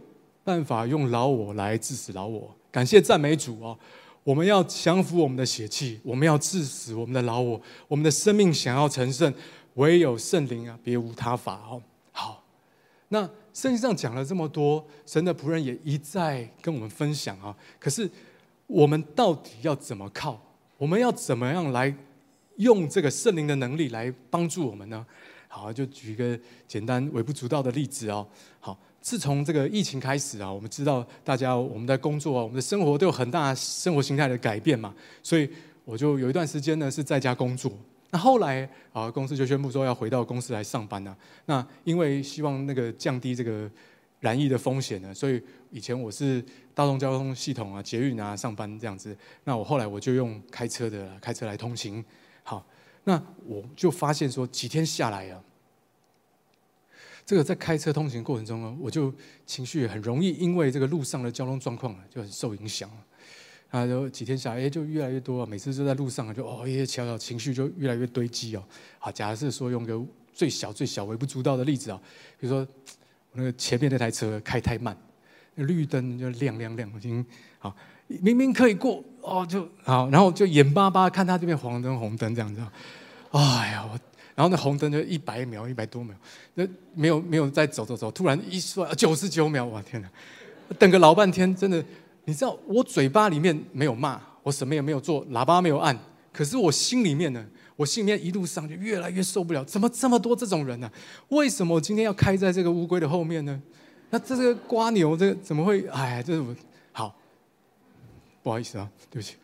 [0.45, 2.55] 办法用老我来治死老我。
[2.71, 3.77] 感谢赞美主哦，
[4.23, 9.33] 我们要降服我们的血气，我们要治死我们的老我，我们的生命想要成圣，
[9.73, 11.81] 唯有圣灵啊，别无他法哦。
[12.11, 12.41] 好，
[13.09, 17.53] 那圣经上讲了这么多，神的仆人也一再跟我们分享啊。
[17.77, 18.09] 可是
[18.65, 20.39] 我们到底要怎么靠？
[20.79, 21.93] 我们要怎么样来
[22.55, 25.05] 用这个圣灵的能力来帮助我们呢？
[25.49, 28.25] 好，就举一个简单微不足道的例子哦。
[28.61, 35.49] 好，自从这个疫情开始啊，我们知道大家我们在工作啊，我们的生活都有很大生活形态的改变嘛，所以
[35.83, 37.69] 我就有一段时间呢是在家工作。
[38.11, 41.13] 那后来啊，公司就宣布说要回到公司来上班了。
[41.45, 43.69] 那因为希望那个降低这个
[44.19, 49.15] 染疫的风险呢，所以以前我是大众交通系统啊、捷运啊上班这样子。
[49.45, 52.03] 那我后来我就用开车的开车来通勤。
[52.43, 52.65] 好，
[53.03, 55.41] 那我就发现说几天下来啊，
[57.25, 59.13] 这个在开车通勤过程中呢，我就
[59.45, 62.89] 情绪很容易因为这个路上的交通状况，就很受影响。
[63.69, 65.45] 啊，就几天下来，哎，就越来越多啊。
[65.45, 68.63] 每次就在路上啊，就哦，一些小小情绪就越来越堆积哦。
[68.97, 70.03] 好，假设说用个
[70.33, 72.01] 最小最小微不足道的例子啊，
[72.39, 72.67] 比如说
[73.31, 74.95] 我那个前面那台车开太慢，
[75.55, 77.25] 绿灯就亮亮亮，已经
[77.57, 77.75] 好，
[78.07, 82.61] 明明可以过哦，就好，然后就眼巴巴看他这边黄灯红灯这样子。
[83.31, 83.99] 哎呀，我
[84.35, 86.15] 然后那红灯就一百秒一百多秒，
[86.53, 90.09] 那没有没有再走走走，突然一算九十九秒，哇天哪，
[90.77, 91.83] 等个老半天，真的。
[92.25, 95.97] 你知道我嘴巴里面没有骂，我什么也没有做，喇叭没有按，
[96.31, 97.43] 可是我心里面呢，
[97.79, 99.63] 我心里面一路上就越来越受不了。
[99.63, 100.91] 怎么这么多这种人呢、
[101.29, 103.61] 为什么我今天要开在这个乌龟的后面呢？
[104.09, 105.87] 那这个瓜牛，这个怎么会？
[105.87, 106.53] 哎，这是我
[106.91, 107.15] 好，
[108.43, 109.37] 不好意思啊，对不起。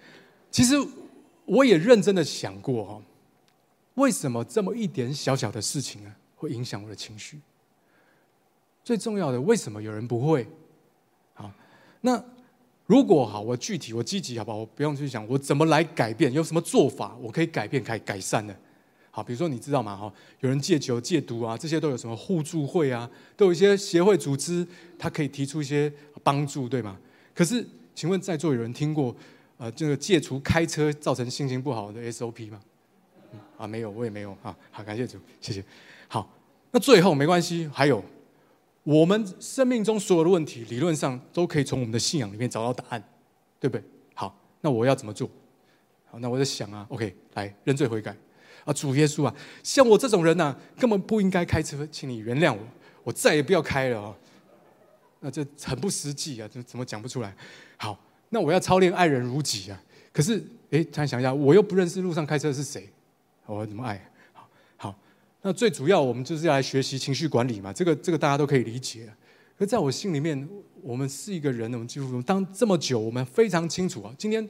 [0.52, 0.76] 其实
[1.46, 3.02] 我也认真的想过哈，
[3.94, 7.40] 为什么这么一点小小的事情呢，会影响我的情绪？
[8.84, 10.46] 最重要的，为什么有人不会？
[11.36, 11.50] 好，
[12.02, 12.22] 那。
[12.86, 14.58] 如果好，我具体我积极好不好？
[14.58, 18.56] 我不用去想我怎么来改变，有什么做法我可以改变、改改善的。
[19.10, 19.96] 好，比如说你知道吗？
[19.96, 23.10] 哈，有人戒酒、戒毒啊，这些都有什么互助会啊？
[23.36, 24.68] 都有一些协会组织，
[25.00, 26.98] 他可以提出一些帮助，对吗？
[27.34, 29.16] 可是，请问在座有人听过
[29.58, 32.60] 呃这个戒除开车造成心情不好的 SOP 吗？
[33.58, 34.56] 啊，没有，我也没有啊。
[34.70, 35.64] 好，感谢主，谢谢。
[36.08, 36.30] 好，
[36.72, 38.04] 那最后没关系，还有。
[38.86, 43.04] 我们生命中所有的问题，理论上都可以从我们的信仰里面找到答案，
[43.60, 43.84] 对不对？
[44.14, 45.28] 好，那我要怎么做？
[46.06, 48.16] 好，那我在想啊，OK，来认罪悔改
[48.64, 52.60] 啊，主耶稣啊，像我这种人呢、啊，根本不应该开车，请你原谅我，
[53.04, 54.16] 我再也不要开了啊。
[55.20, 57.36] 那这很不实际啊，这怎么讲不出来？
[57.78, 59.82] 好，那我要操练爱人如己啊。
[60.14, 60.38] 可是，
[60.70, 62.88] 哎，突然想一下，我又不认识路上开车是谁，
[63.48, 64.12] 我要怎么爱？
[65.48, 67.72] 那最主要，我们就是要来学习情绪管理嘛。
[67.72, 69.08] 这个这个大家都可以理解。
[69.56, 70.50] 可在我心里面，
[70.82, 74.12] 我们是一个人，我们几乎当这么久，我们非常清楚啊。
[74.18, 74.50] 今天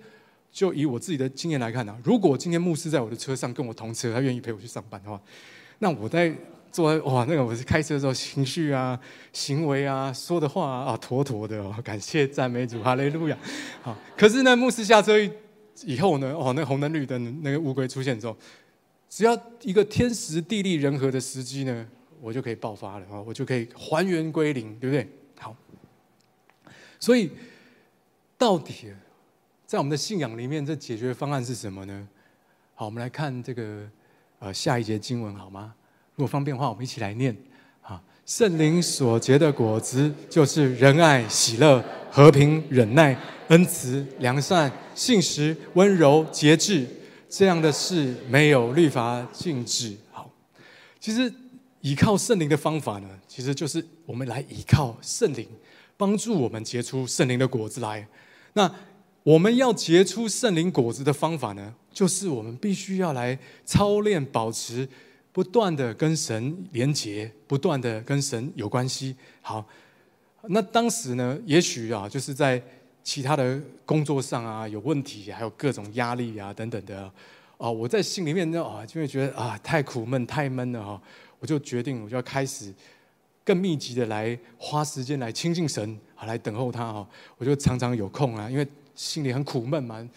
[0.49, 5.21] 就以我自己的经验来看啊，如果今天牧师在我的车上跟我同车，他愿意陪我去上班的话，
[5.79, 6.33] 那我在
[6.71, 8.97] 坐在哇，那个我是开车的时候情绪啊、
[9.33, 11.75] 行为啊、说的话啊，妥妥的哦。
[11.83, 13.37] 感谢赞美主，哈利路亚。
[13.81, 15.15] 好，可是呢，牧师下车
[15.83, 18.37] 以后呢，哦，那红灯绿灯，那个乌龟出现之后。
[19.09, 21.87] 只要一个天时地利人和的时机呢，
[22.19, 23.21] 我就可以爆发了啊！
[23.21, 25.07] 我就可以还原归零，对不对？
[25.39, 25.55] 好，
[26.99, 27.31] 所以
[28.37, 28.93] 到底
[29.65, 32.07] 在我们的信仰里面，这解决方案是什么呢？
[32.73, 33.87] 好，我们来看这个
[34.39, 35.73] 呃下一节经文好吗？
[36.15, 37.35] 如果方便的话，我们一起来念
[37.81, 38.01] 啊！
[38.25, 43.17] 圣灵所结的果子，就是仁爱、喜乐、和平、忍耐、
[43.49, 46.85] 恩慈、良善、信实、温柔、节制。
[47.37, 49.93] 这样的事没有律法禁止。
[50.09, 50.31] 好，
[51.01, 51.29] 其实
[51.81, 55.45] 依靠圣灵的方法呢，其实就是我们来依靠圣灵，
[55.97, 58.07] 帮助我们结出圣灵的果子来。
[58.53, 58.73] 那
[59.23, 64.87] 我们要结出圣灵果子的方法呢，就是我们必须要来操练，保持
[65.33, 69.13] 不断的跟神连结，不断的跟神有关系。
[69.41, 69.67] 好，
[70.43, 72.63] 那当时呢，也许啊，就是在。
[73.05, 77.09] 其他的工作上啊，有问题，还有各种压力啊等等的，
[77.59, 80.99] 啊，我在心里面呢啊，就会觉得啊太苦闷太闷了哈，
[81.37, 82.73] 我就决定我就要开始
[83.43, 90.09] 更密集的来花时间来亲近神啊，来等候他哈，我就常常有空啊，因为心里很苦闷嘛，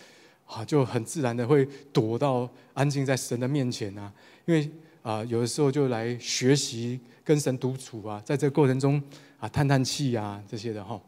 [0.46, 4.10] 啊，就很自然的会躲到安静在神的面前啊，
[4.46, 4.66] 因为
[5.02, 9.00] 啊有的时候就来学习跟神独处啊，在这个过程中
[9.38, 10.98] 啊叹叹气啊这些的哈。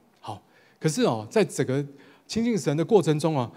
[0.81, 1.85] 可是哦，在整个
[2.26, 3.53] 亲近神的过程中啊，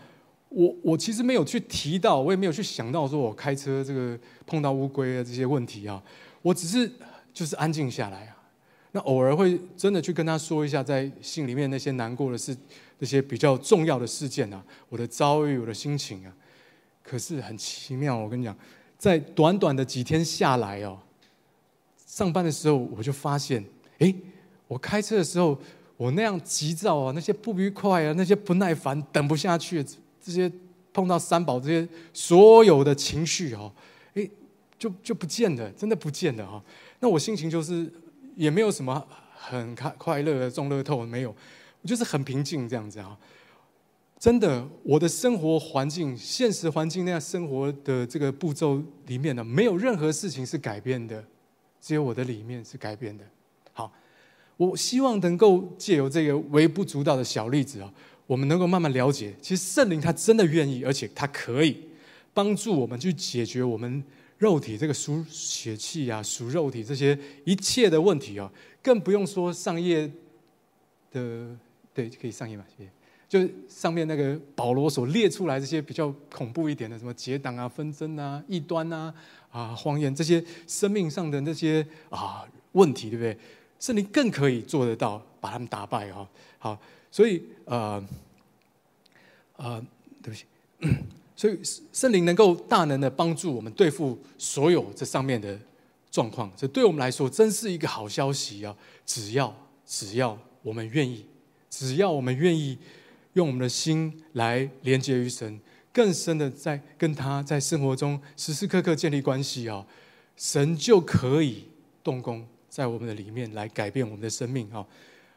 [0.50, 6.04] 我我其实没有去提到，我也没有去想到说我开车这个碰到乌龟啊这些问题啊，
[6.42, 6.92] 我只是
[7.34, 8.36] 就是安静下来啊，
[8.92, 12.54] 那偶尔会真的去跟他说一下，在心里面那些难过的事，
[13.00, 16.34] 那些比较重要的事件啊，我的遭遇，我的心情啊。
[17.02, 18.54] 可是很奇妙，我跟你讲，
[18.98, 21.00] 在短短的几天下来哦，
[22.06, 23.64] 上班的时候我就发现，
[24.00, 24.14] 哎。
[24.66, 25.56] 我开车的时候，
[26.04, 29.82] 我那样急躁啊，那些不愉快啊，那些不耐烦，等不下去，
[30.22, 30.52] 这些
[30.92, 33.72] 碰到三宝这些所有的情绪哦，
[34.16, 34.30] 诶，
[34.78, 36.62] 就就不见了，真的不见了哈。
[37.00, 37.90] 那我心情就是
[38.36, 39.02] 也没有什么
[39.34, 41.34] 很快快乐的中乐透没有，
[41.82, 43.18] 我就是很平静这样子啊。
[44.20, 51.24] 真的，我的生活环境、现实环境那样生活的这个步骤里面呢，没有任何事情是改变的，
[51.80, 53.24] 只有我的里面是改变的。
[54.58, 57.92] 我希望能够借由这个微不足道的小例子啊，
[58.28, 61.78] 我们能够慢慢了解，其实圣灵他真的愿意，而且他可以
[62.34, 64.04] 帮助我们去解决我们
[64.38, 68.52] 肉体这个属血气啊、属肉体这些一切的问题啊，
[68.82, 70.10] 更不用说上页
[71.12, 71.48] 的，
[71.94, 72.64] 对，可以上页吗？
[72.78, 72.90] 谢谢。
[73.30, 79.12] 就上面那个保罗所列出来这些比较恐怖一点的，什么结党啊、纷争啊、异端啊、
[79.50, 83.36] 啊谎言这些生命上的那些啊问题，对不对？
[83.84, 86.26] 圣灵更可以做得到，把他们打败哈。
[86.58, 86.80] 好，
[87.12, 88.02] 所以呃
[89.58, 89.86] 呃，
[90.22, 90.46] 对不起，
[91.36, 91.60] 所以
[91.92, 95.60] 圣灵能够大能的帮助我们对付所有这上面的
[96.10, 98.74] 状况，这对我们来说真是一个好消息啊！
[99.06, 99.54] 只要
[99.86, 101.26] 只要我们愿意，
[101.70, 102.78] 只要我们愿意。
[103.34, 105.60] 用我们的心来连接于神，
[105.92, 109.84] 更深的在跟他在生活中时时刻刻建立关系啊，
[110.38, 111.64] 神就可以
[112.04, 114.84] 动工在我们的里面来改变我们的生命啊。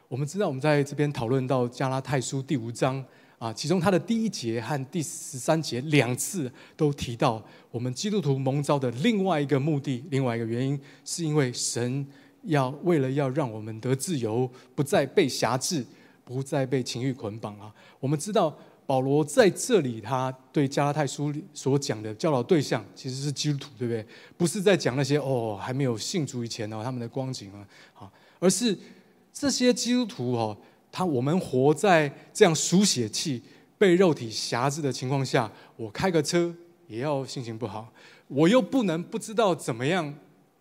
[0.07, 3.05] 我们知道我们在这边讨论到加拉太书第五章
[3.37, 12.07] 啊，其中它的第一节和第十三节两次都提到，我们基督徒蒙召的另外一个目的，另外一个原因，是因为神
[12.45, 15.85] 要为了要让我们得自由，不再被辖制。
[16.25, 17.73] 不再被情欲捆绑啊！
[18.01, 18.53] 我们知道
[18.87, 24.03] 保罗在这里，他对加拉太书所讲的教导对象其实是基督徒，对不对？
[24.37, 28.75] 不是在讲那些哦还没有信主以前哦他们的光景啊，好，而是
[29.31, 30.57] 这些基督徒哦，
[30.91, 33.43] 他我们活在这样属血气、
[33.77, 36.55] 被肉体辖制的情况下，我开个车
[36.87, 37.91] 也要心情不好，
[38.29, 40.15] 我又不能不知道怎么样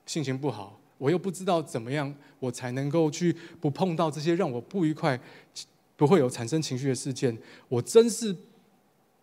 [0.05, 0.79] 心情不好。
[0.99, 5.20] 我又不知道怎么样，我才能够去不碰到这些让我不愉快、
[5.97, 7.36] 不会有产生情绪的事件。
[7.68, 8.36] 我真是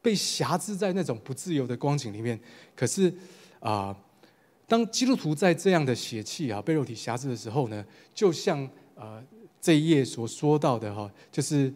[0.02, 2.40] 被辖制在那种不自由的光景里面。
[2.76, 3.14] 可是
[3.60, 3.96] 啊、
[4.68, 9.24] 当基督徒在这样的血气啊被肉体辖制的时候呢，就像呃
[9.62, 11.74] 这一页所说到的哈，就是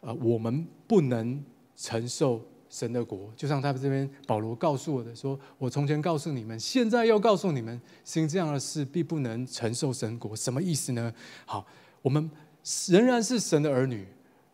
[0.00, 1.42] 呃我们不能
[1.76, 2.42] 承受。
[2.70, 11.10] 神的国，就像他们这边保罗告诉我的说：“我从前告诉你们，现在又告诉你们，行这样的事必不能承受神国。”什么意思呢？
[11.46, 11.66] 好，
[12.02, 12.30] 我们
[12.90, 14.06] 仍然是神的儿女，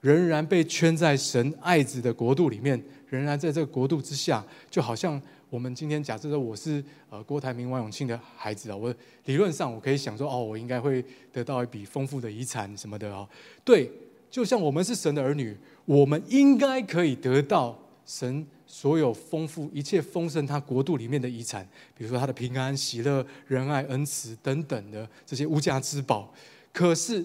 [0.05, 2.79] 仍然被圈在神爱子的国度里面，
[3.09, 4.45] 仍然在这个国度之下。
[4.69, 8.95] 就好像我们今天假设说我是呃郭台铭、王永庆的孩子啊，我
[9.25, 11.03] 理论上我可以想说，哦，我应该会
[11.33, 13.27] 得到一笔丰富的遗产什么的哦。
[13.65, 13.91] 对，
[14.31, 17.79] 就像我们是神的儿女，我们应该可以得到。
[18.07, 26.31] 神所有丰富一切丰盛，他国度里面的遗产，比如说他的平安、喜乐、仁爱、恩慈等等的这些无价之宝。
[26.71, 27.25] 可是，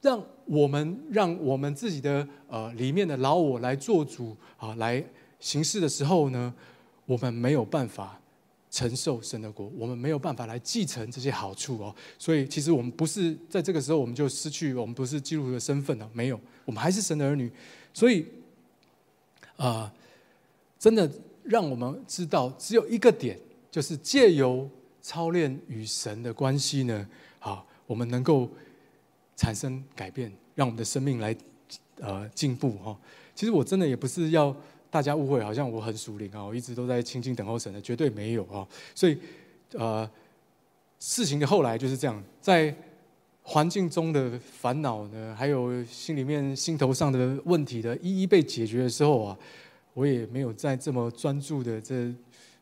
[0.00, 5.04] 让我们让我们自己的呃里面的老我来做主啊，来
[5.38, 6.52] 行事的时候呢，
[7.06, 8.20] 我们没有办法
[8.70, 11.94] 承受神的国，我们没有办法来继承这些好处哦。
[12.18, 17.50] 所以，其实我们不是在这个时候我们就失去我们不是基督徒的身份了，没有，我们还是神的儿女。
[17.92, 18.24] 所以，
[19.56, 19.92] 啊、
[20.78, 21.10] 真的
[21.42, 23.38] 让我们知道，只有一个点，
[23.70, 24.68] 就是借由
[25.02, 27.06] 操练与神的关系呢，
[27.38, 28.48] 好，我们能够
[29.40, 31.34] 产生改变，让我们的生命来
[31.98, 32.94] 呃进步哈。
[33.34, 34.54] 其实我真的也不是要
[34.90, 38.68] 大家误会，好像我很属灵啊，我一直都在静静等候神的，绝对没有啊。
[38.94, 39.16] 所以
[39.72, 40.06] 呃，
[40.98, 42.74] 事情的后来就是这样，在
[43.42, 49.38] 环境中的烦恼呢，还有心里面心头上的问题的一一被解决的时候啊。
[49.94, 52.14] 我也没有再这么专注的这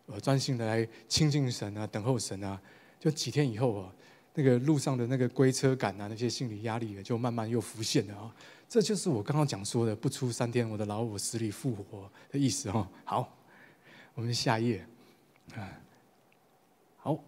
[0.06, 2.58] 呃专心的来亲近神啊，等候神啊。
[2.98, 3.92] 就几天以后啊，
[4.38, 8.32] 那个路上的那个归车感啊，那些心理压力也就慢慢又浮现了啊。
[8.68, 12.88] 这就是我刚刚讲说的“不出三天，我的老我死里复活”的意思哈。
[13.04, 13.36] 好，
[14.14, 14.86] 我们下一页
[15.56, 15.66] 啊。
[16.98, 17.18] 好，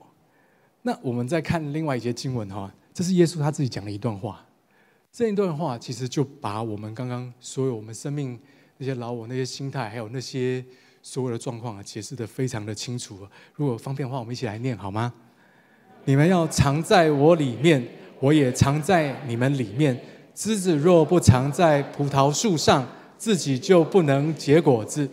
[0.82, 2.72] 那我们再看另外一节经文哈。
[2.94, 4.46] 这是耶稣他自己讲的一段话。
[5.10, 8.38] 这一段话其实就把我们刚刚所有我们生命。
[8.78, 10.64] 那些老我那些心态，还有那些
[11.02, 13.26] 所有的状况啊，解释的非常的清楚。
[13.56, 15.12] 如果方便的话，我们一起来念好吗？
[16.04, 17.84] 你们要藏在我里面，
[18.18, 19.98] 我也藏在你们里面。
[20.34, 22.86] 枝子若不藏在葡萄树上，
[23.18, 25.06] 自己就不能结果子。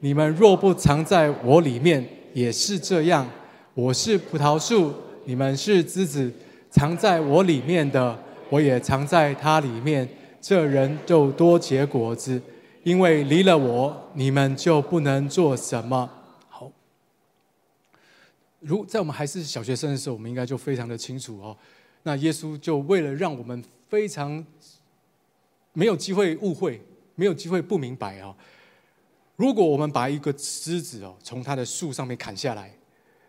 [0.00, 3.26] 你们若不藏在我里面，也是这样。
[3.72, 4.92] 我是葡萄树，
[5.24, 6.30] 你们是枝子，
[6.70, 8.16] 藏在我里面的，
[8.50, 10.06] 我也藏在它里面，
[10.40, 12.40] 这人就多结果子，
[12.82, 16.10] 因为离了我，你们就不能做什么。
[18.64, 21.56] 如在我们还是小学生的时候，我们应该就非常的清楚哦。
[22.02, 24.44] 那耶稣就为了让我们非常
[25.72, 26.82] 没有机会误会，
[27.14, 28.34] 没有机会不明白啊。
[29.36, 32.72] 如果我们把一个枝子哦从它的树上面砍下来，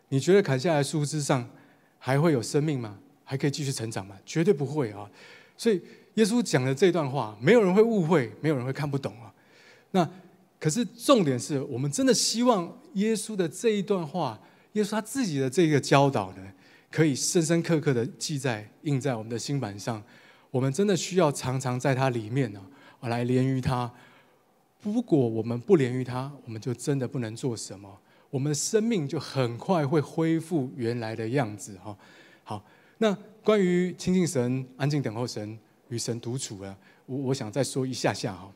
[0.10, 1.50] 你觉得砍下来树枝上
[1.98, 2.98] 还会有生命吗？
[3.24, 4.16] 还可以继续成长吗？
[4.26, 5.10] 绝对不会啊！
[5.58, 5.82] 所以
[6.14, 9.34] 耶稣讲的这段话，没有人会误会，没有人会看不懂啊。
[9.92, 10.08] 那
[10.60, 14.40] 可是重点是我们真的希望耶稣的这一段话，
[14.76, 16.54] 耶稣他自己的这个教导呢，
[16.90, 20.02] 可以深深刻刻的记在印在我们的心板上。
[20.52, 22.62] 我们真的需要常常在它里面呢，
[23.02, 23.92] 来连于他。
[24.82, 27.90] 如果我们不连于他，我们就真的不能做什么。
[28.30, 31.98] 我们的生命就很快会恢复原来的样子哈。
[32.44, 32.64] 好。
[32.98, 33.14] 那
[33.44, 35.60] 关于亲近神、安静等候神、
[35.90, 36.74] 与神独处啊，
[37.06, 38.50] 我我想再说一下下哈，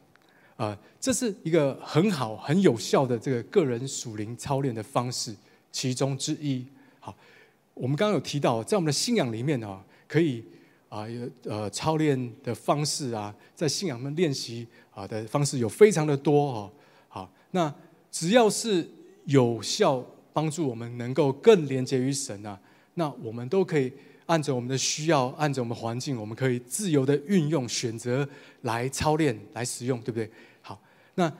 [0.55, 5.35] 呃，这是一个很好、很有效的这个个人属灵操练的方式
[5.71, 6.65] 其中之一。
[6.99, 7.15] 好，
[7.73, 10.43] 我们刚刚有提到，在我们的信仰里面啊，可以
[10.89, 16.71] 啊有呃操练的方式啊，在信仰里面练习啊的方式有非常的多哦。
[17.07, 17.73] 好，那
[18.11, 18.89] 只要是
[19.25, 22.59] 有效帮助我们能够更连接于神啊，
[22.95, 23.91] 那我们都可以。
[24.29, 28.29] 按着我们的需要，按着我们环境，我们可以自由的运用、选择
[28.61, 30.29] 来操练、来使用，对不对？
[30.61, 30.79] 好，
[31.15, 31.33] 那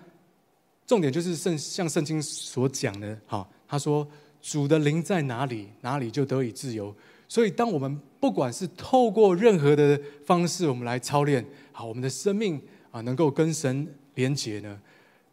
[0.88, 4.06] 重点就是圣像圣经所讲的，哈，他说
[4.42, 6.94] 主的灵在哪里，哪里就得以自由。
[7.28, 12.60] 所以，当我们不管是透过任何的方式，我们来操练，好，我们的生命
[12.90, 14.80] 啊，能够跟神连结呢，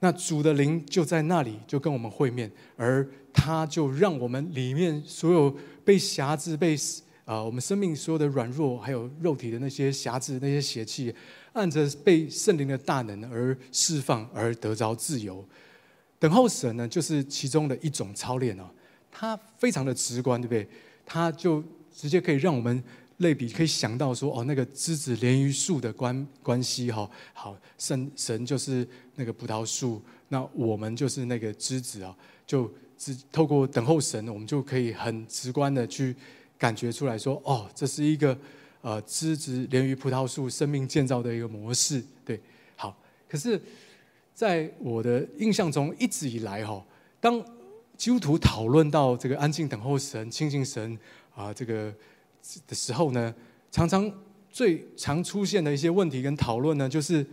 [0.00, 5.56] 那主的灵就在那里，就跟我们会面，而他就让我们里面所有
[5.86, 6.76] 被辖制、被
[7.24, 11.14] 啊，我们生命所有的软弱，还有肉体的那些瑕疵、那些邪气，
[11.54, 15.42] 按着被圣灵的大能而释放，而得着自由。
[16.18, 18.68] 等候神呢，就是其中的一种操练哦。
[19.10, 20.68] 它非常的直观，对不对？
[21.04, 21.62] 它就
[21.94, 22.82] 直接可以让我们
[23.18, 27.08] 类比，可以想到说，哦，那个枝子连于树的关关系哈。
[27.32, 32.16] 好，神神就是那个葡萄树，那我们就是那个枝子啊。
[32.46, 36.14] 就只透过等候神，我们就可以很直观的去。
[36.58, 38.34] 感觉出来说，哦，这是一个
[38.80, 42.40] 呃枝子连于葡萄树生命建造的一个模式，对，
[42.76, 42.96] 好。
[43.28, 43.60] 可是，
[44.36, 46.84] 在我的印象中，一直以来哈，
[47.18, 47.42] 当
[47.96, 50.98] 基督徒讨论到这个安静等候神、亲近神
[51.34, 51.90] 啊这个
[52.68, 53.34] 的时候呢，
[53.72, 54.12] 常常
[54.50, 57.24] 最常出现的一些问题跟讨论呢，就是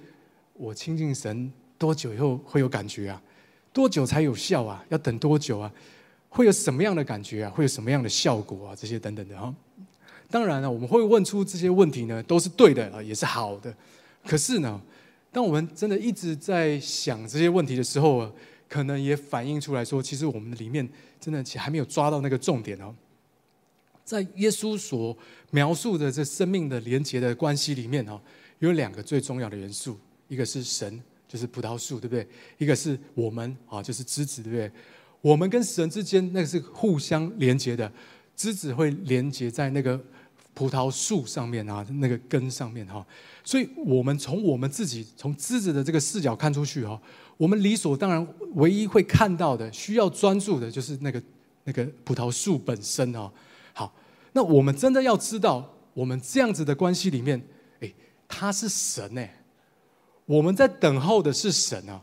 [0.54, 3.22] 我亲近神多久以后会有感觉啊？
[3.74, 4.82] 多久才有效啊？
[4.88, 5.70] 要等多久啊？
[6.30, 7.52] 会有什么样的感觉啊？
[7.54, 8.74] 会有什么样的效果啊？
[8.74, 9.54] 这些等等的哈。
[10.32, 13.76] 当然了，我们会问出这些问题呢，都是对的啊，也是好的。
[14.26, 14.82] 可是呢，
[15.34, 18.32] 当我们真的一直在想这些问题的时候，
[18.70, 20.88] 可能也反映出来说，其实我们里面
[21.20, 22.94] 真的还没有抓到那个重点哦。
[24.06, 25.18] 在耶稣所
[25.50, 28.22] 描述的这生命的连结的关系里面哦，
[28.60, 32.28] 有两个最重要的元素，一个是神，就是葡萄树，对不对？
[32.60, 34.72] 一个是我们啊，就是枝子，对不对？
[35.22, 37.92] 我们跟神之间那个是互相连接的，
[38.36, 40.00] 枝子会连接在那个
[40.54, 43.06] 葡萄树上面啊，那个根上面哈。
[43.44, 47.00] 所以，我们从我们自己从枝子的这个视角看出去哈，
[47.38, 48.26] 我们理所当然
[48.56, 51.22] 唯一会看到的、需要专注的，就是那个
[51.64, 53.32] 那个葡萄树本身哈。
[53.74, 53.94] 好，
[54.32, 57.42] 那我们真的要知道，我们这样子的关系里面，
[57.82, 57.94] 哎，
[58.28, 59.44] 他是神哎，
[60.26, 62.02] 我们在等候的是神啊，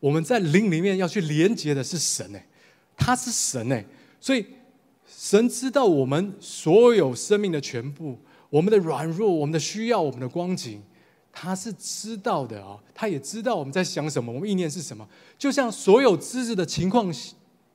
[0.00, 2.46] 我们在灵里面要去连接的是神哎。
[3.02, 3.82] 他是神哎，
[4.20, 4.44] 所以
[5.20, 8.18] 神知道我们所有生命的全部，
[8.48, 10.82] 我们的软弱，我们的需要，我们的光景，
[11.30, 12.78] 他是知道的啊。
[12.94, 15.06] 他也知道我们在想什么，我们意念是什么。
[15.36, 17.12] 就像所有枝子的情况，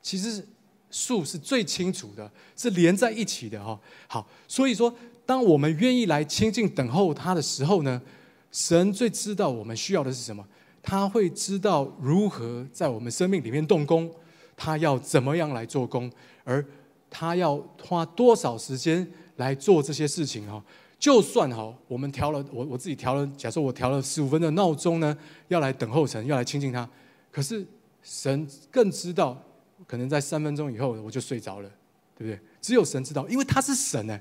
[0.02, 0.44] 其实
[0.90, 3.78] 树是最清楚的，是连在一起的哈。
[4.08, 4.92] 好，所以说，
[5.24, 8.02] 当我们愿意来亲近等候他的时候呢，
[8.50, 10.44] 神最知道我们需要的是什么，
[10.82, 14.10] 他会知道如何在我们生命里面动工。
[14.58, 16.10] 他要怎么样来做工，
[16.42, 16.64] 而
[17.10, 20.62] 他要花多少时间来做这些事情哈？
[20.98, 25.16] 就算哈，我们调了我我自己调了，假设我调了十五分的闹钟呢，
[25.48, 26.88] 要来等候神，要来亲近他。
[27.30, 27.64] 可是
[28.02, 29.40] 神更知道，
[29.86, 31.70] 可能在三分钟以后我就睡着了，
[32.16, 32.40] 对不对？
[32.60, 34.18] 只有神知道，因为他是神呢。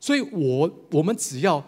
[0.00, 1.64] 所以我我们只要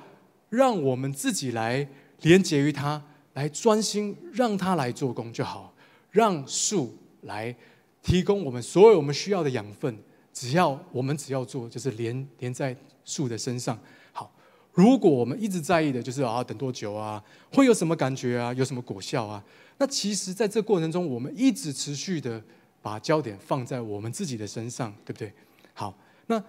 [0.51, 1.89] 让我们自己来
[2.23, 3.03] 连接于他，
[3.35, 5.73] 来专心让他来做工就好，
[6.11, 7.55] 让树来。
[8.01, 9.95] 提供我们所有我们需要的养分，
[10.39, 13.77] 只要我们只要做，就是连连在树的身上。
[14.13, 14.33] 好，
[14.73, 17.21] 如果我们一直在意的就是啊，等多久啊，
[17.53, 19.43] 会有什么感觉啊，有什么果效啊？
[19.79, 22.41] 那其实，在这过程中，我们一直持续的
[22.81, 25.33] 把焦点放在我们自己的身上，对不对？
[25.75, 25.93] 好，
[26.29, 26.41] 那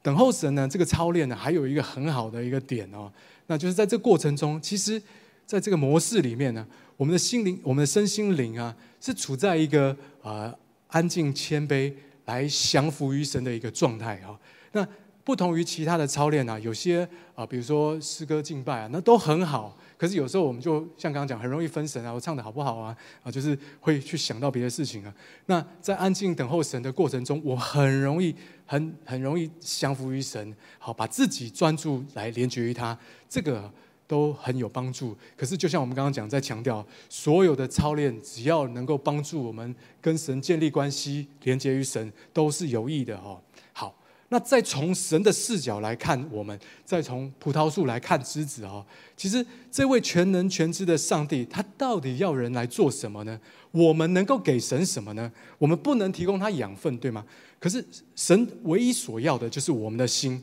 [0.00, 0.66] 等候神呢？
[0.66, 3.12] 这个操练呢，还有一个很好的一个点哦，
[3.48, 5.02] 那就是在这过程中，其实
[5.44, 6.66] 在这个模式里面呢，
[6.96, 10.54] 我们的心灵、我们的身心灵啊，是处在一个啊、
[10.88, 11.92] 安静谦卑
[12.24, 14.38] 来降服于神的一个状态哈。
[14.72, 14.86] 那
[15.24, 19.76] 不同于其他的操练啊，有些啊、比如说诗歌敬拜啊，那都很好。
[19.96, 22.94] 可是有时候我们就像刚刚讲，很容易分神啊，我唱的好不好啊？
[23.22, 25.14] 啊，就是会去想到别的事情啊。
[25.46, 28.34] 那在安静等候神的过程中，我很容易、
[28.66, 32.96] 很很容易降服于神，好，把自己专注来连接于他，
[33.26, 33.72] 这个
[34.06, 35.16] 都很有帮助。
[35.36, 43.40] 可是就像我们刚刚讲，在强调所有的操练，只要能够帮助我们跟神建立关系、连接于神，都是有益的哈。
[43.72, 43.94] 好
[44.30, 48.84] 那再从神的视角来看，我们再从葡萄树来看枝子哈，
[49.16, 53.38] 其实这位全能全知的上帝，他到底要人来做什么呢？
[53.70, 55.30] 我们能够给神什么呢？
[55.58, 57.24] 我们不能提供他养分，对吗？
[57.60, 57.84] 可是
[58.16, 60.42] 神唯一所要的就是我们的心，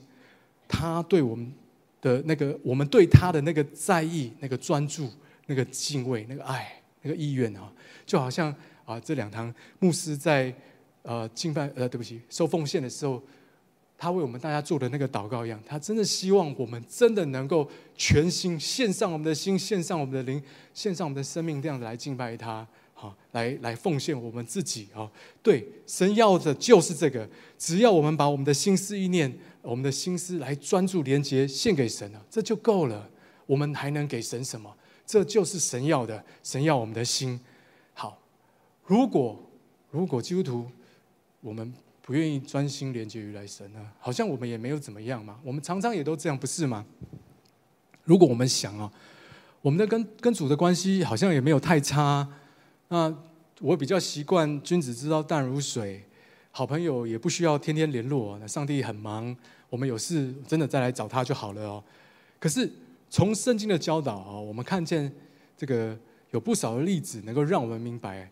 [0.67, 1.51] 他对我们
[2.01, 5.09] 的那个，我们对他的那个在意、那个专注、
[5.45, 7.71] 那个敬畏、那个爱、那个意愿啊，
[8.05, 10.53] 就好像啊，这两堂牧师在
[11.03, 13.21] 呃敬拜呃，对不起，收奉献的时候。
[14.03, 20.41] 他为我们大家做的那个祷告一样，他真的希望我们真的能够全心献上我们的心，献上我们的灵，
[20.73, 22.67] 献上我们的生命，这样子来敬拜他，
[23.01, 25.09] 好，来来奉献我们自己啊！
[25.41, 27.27] 对，神要的就是这个，
[27.57, 33.09] 只要我们把我们的心思意念、我们的心思来专注连接，献给神了，这就够了。
[33.47, 34.71] 我们还能给神什么？
[35.03, 37.39] 这就是神要的，神要我们的心。
[37.95, 38.21] 好，
[38.85, 39.43] 如果
[39.89, 40.71] 如果基督徒，
[41.41, 41.73] 我们。
[42.03, 43.79] 不愿意专心连接于来神呢？
[43.99, 45.39] 好像我们也没有怎么样嘛。
[45.43, 46.83] 我们常常也都这样，不是吗？
[48.03, 48.91] 如果我们想啊，
[49.61, 52.27] 我们的跟跟主的关系好像也没有太差。
[52.91, 53.13] 那
[53.61, 56.03] 我比较习惯君子之道淡如水，
[56.51, 58.37] 好朋友也不需要天天联络。
[58.39, 59.33] 那上帝很忙，
[59.69, 61.81] 我们有事真的再来找他就好了哦。
[62.37, 62.69] 可是
[63.09, 65.09] 从圣经的教导啊，我们看见
[65.55, 65.97] 这个
[66.31, 68.29] 有不少的例子，能够让我们明白。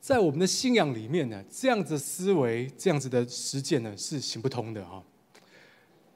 [0.00, 5.02] 在我们的信仰里面呢，这样子思维、这样子的实践呢，是行不通的哈。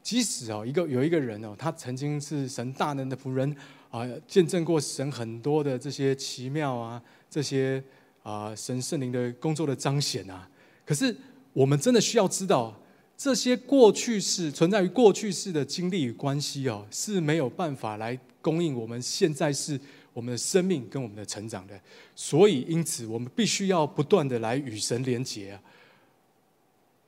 [0.03, 3.55] 即使哦，一个有一个人哦，他曾经是神大能的仆人
[3.91, 7.83] 啊，见证过神很多的这些奇妙啊，这些
[8.22, 10.49] 啊神圣灵的工作的彰显啊。
[10.85, 11.14] 可是
[11.53, 12.81] 我们真的需要知道，
[13.16, 19.79] 这些过去式存在于过去式的经历与关系哦，是没有办法来供应我们现在是。
[20.14, 21.81] 我们的生命跟我们的成长的，
[22.16, 25.62] 所以因此我们必须要不断的来与神连结啊。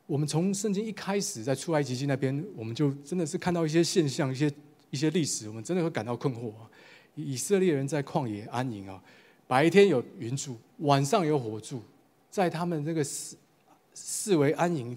[0.07, 4.53] 我们从圣经一开始在出埃及记那边，我们就真的是看到一些现象、一些
[4.91, 6.53] 一些历史，我们真的会感到困惑。
[7.16, 9.03] 以色列人在旷野安营啊，
[9.51, 11.83] 白天有云柱，晚上有火柱，
[12.31, 13.37] 在他们这个四
[13.93, 14.97] 四围安营，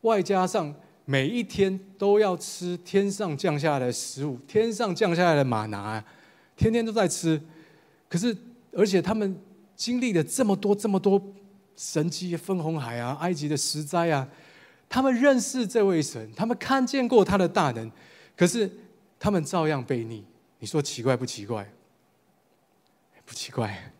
[0.00, 0.74] 外加上
[1.04, 6.02] 每一天都要吃天上降下来的食物，天上降下来的玛拿。
[6.56, 7.38] 天天都在吃，
[8.08, 8.34] 可是
[8.72, 9.38] 而且他们
[9.76, 11.22] 经历了这么多这么多
[11.76, 14.26] 神迹，分红海啊，埃及的十灾啊，
[14.88, 17.92] 他们认识这位神，他们看见过他的大能，
[18.34, 18.70] 可是
[19.18, 20.24] 他们照样被逆。
[20.58, 21.70] 你说奇怪不奇怪？
[23.24, 23.92] 不奇怪。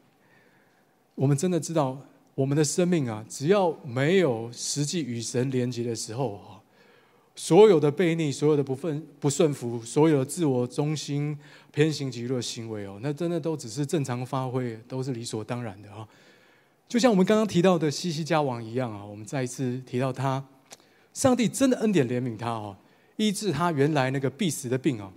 [1.14, 2.00] 我们真的知道，
[2.34, 6.60] 我们的生命啊，只要没有实际与神连接的时候啊，
[7.36, 11.38] 所有的悖逆，所有的不顺不顺服，所有的自我中心。
[11.74, 16.06] 偏行己路的行为哦，那真的都只是正常发挥，都是理所当然的啊。
[16.86, 20.44] 就像我们刚刚提到的西西家王一样啊，我们再一次提到他，
[21.14, 22.76] 上帝真的恩典怜悯他哦，
[23.16, 25.10] 医治他原来那个必死的病啊。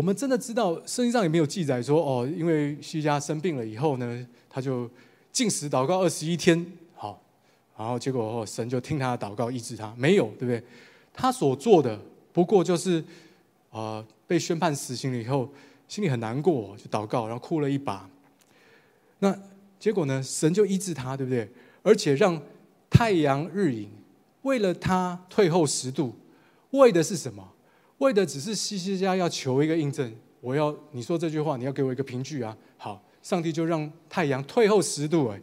[0.00, 4.88] 我们真的知道圣经上也没有记载说哦，因为西家生病了以后呢，他就
[5.30, 7.22] 禁食祷告二十一天，好，
[7.76, 10.64] 然后结果神就听他的祷告医治他，没有，对不对？
[11.12, 12.00] 他所做的
[12.32, 13.04] 不过就是
[13.70, 14.02] 啊。
[14.26, 15.52] 被宣判死刑了以后，
[15.86, 18.08] 心里很难过，就祷告，然后哭了一把。
[19.18, 19.38] 那
[19.78, 20.22] 结果呢？
[20.22, 21.46] 神就医治他，对不对？
[21.82, 22.40] 而且让
[22.88, 23.90] 太阳日影
[24.42, 26.14] 为了他退后十度，
[26.70, 27.46] 为的是什么？
[28.00, 30.12] 为的只是西西家要求一个印证。
[30.40, 32.56] 我要你说这句话，你要给我一个凭据啊！
[32.78, 35.40] 好，上帝就让太阳退后十度，哎，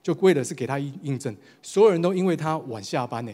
[0.00, 1.36] 就为的是给他印印证。
[1.60, 3.32] 所有人都因为他晚下班，呢。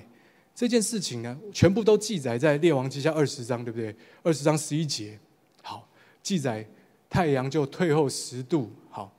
[0.54, 3.94] 这件事情呢，全部都记载在《列王记下》二十章，对不对？
[4.22, 5.18] 二十章十一节，
[5.62, 5.86] 好，
[6.22, 6.66] 记载
[7.10, 8.70] 太阳就退后十度。
[8.88, 9.12] 好，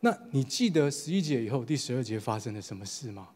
[0.00, 3.28] 那你记得十一节以后第十二节发生了什么事吗？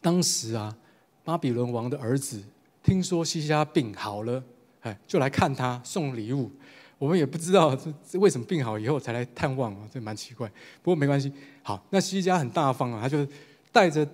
[0.00, 0.74] 当时啊，
[1.22, 2.42] 巴比伦王的儿子
[2.82, 4.42] 听说西西家病好了，
[4.80, 6.50] 哎，就来看他送礼物。
[6.98, 7.74] 我们也不知道
[8.06, 10.46] 这为什么病好以后才来探望啊，这蛮奇怪。
[10.82, 13.26] 不过没关系，好，那西西家很大方啊，他就
[13.72, 14.06] 带着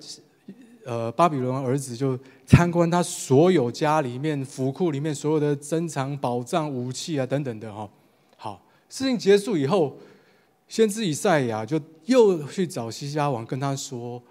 [0.85, 7.91] 呃巴比伦儿子就参观他所有家里面府库里面所有的珍藏宝藏武器啊等等的哈。
[8.37, 9.99] 好，事情结束以后，
[10.69, 14.23] 先知以赛亚就又去找西西家王，跟他说：“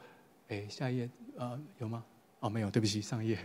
[0.47, 2.05] 哎，下一页呃有吗？
[2.39, 3.37] 哦，没有，对不起，上一页。”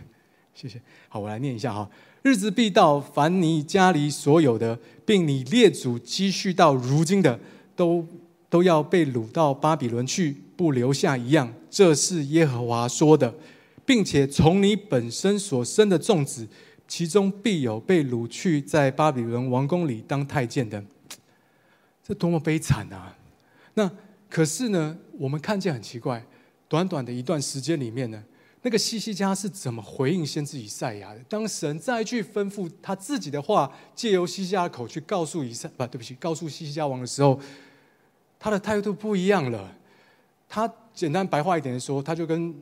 [0.53, 0.81] 谢谢。
[1.09, 1.89] 好，我来念一下哈。
[2.23, 7.39] 日子必到，凡你家里所有的，并你列祖积蓄到如今的，
[7.75, 8.05] 都
[8.49, 11.51] 都要被掳到巴比伦去，不留下一样。
[11.69, 13.33] 这是耶和华说的，
[13.85, 16.47] 并且从你本身所生的众子，
[16.87, 20.83] 其中必有被掳去在巴比伦王宫里当太监的。
[22.03, 23.17] 这多么悲惨啊！
[23.73, 23.89] 那
[24.29, 26.23] 可是呢，我们看见很奇怪，
[26.67, 28.21] 短短的一段时间里面呢。
[28.63, 31.19] 那个西西家是怎么回应先知以赛亚的？
[31.27, 37.39] 当神再去吩咐他自己的话，借由西西家口去告诉以赛，不，对不起，告诉西西家王的时候，
[38.39, 39.75] 他的态度不一样了。
[40.47, 42.53] 他简单白话一点的说，他就跟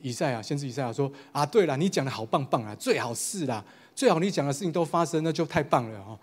[0.00, 3.62] 以赛亚，先知以赛亚说：“啊，对了，你讲的好棒棒啊，最好是啦，
[3.94, 6.18] 最好你讲的事情都发生，那就太棒了哈。”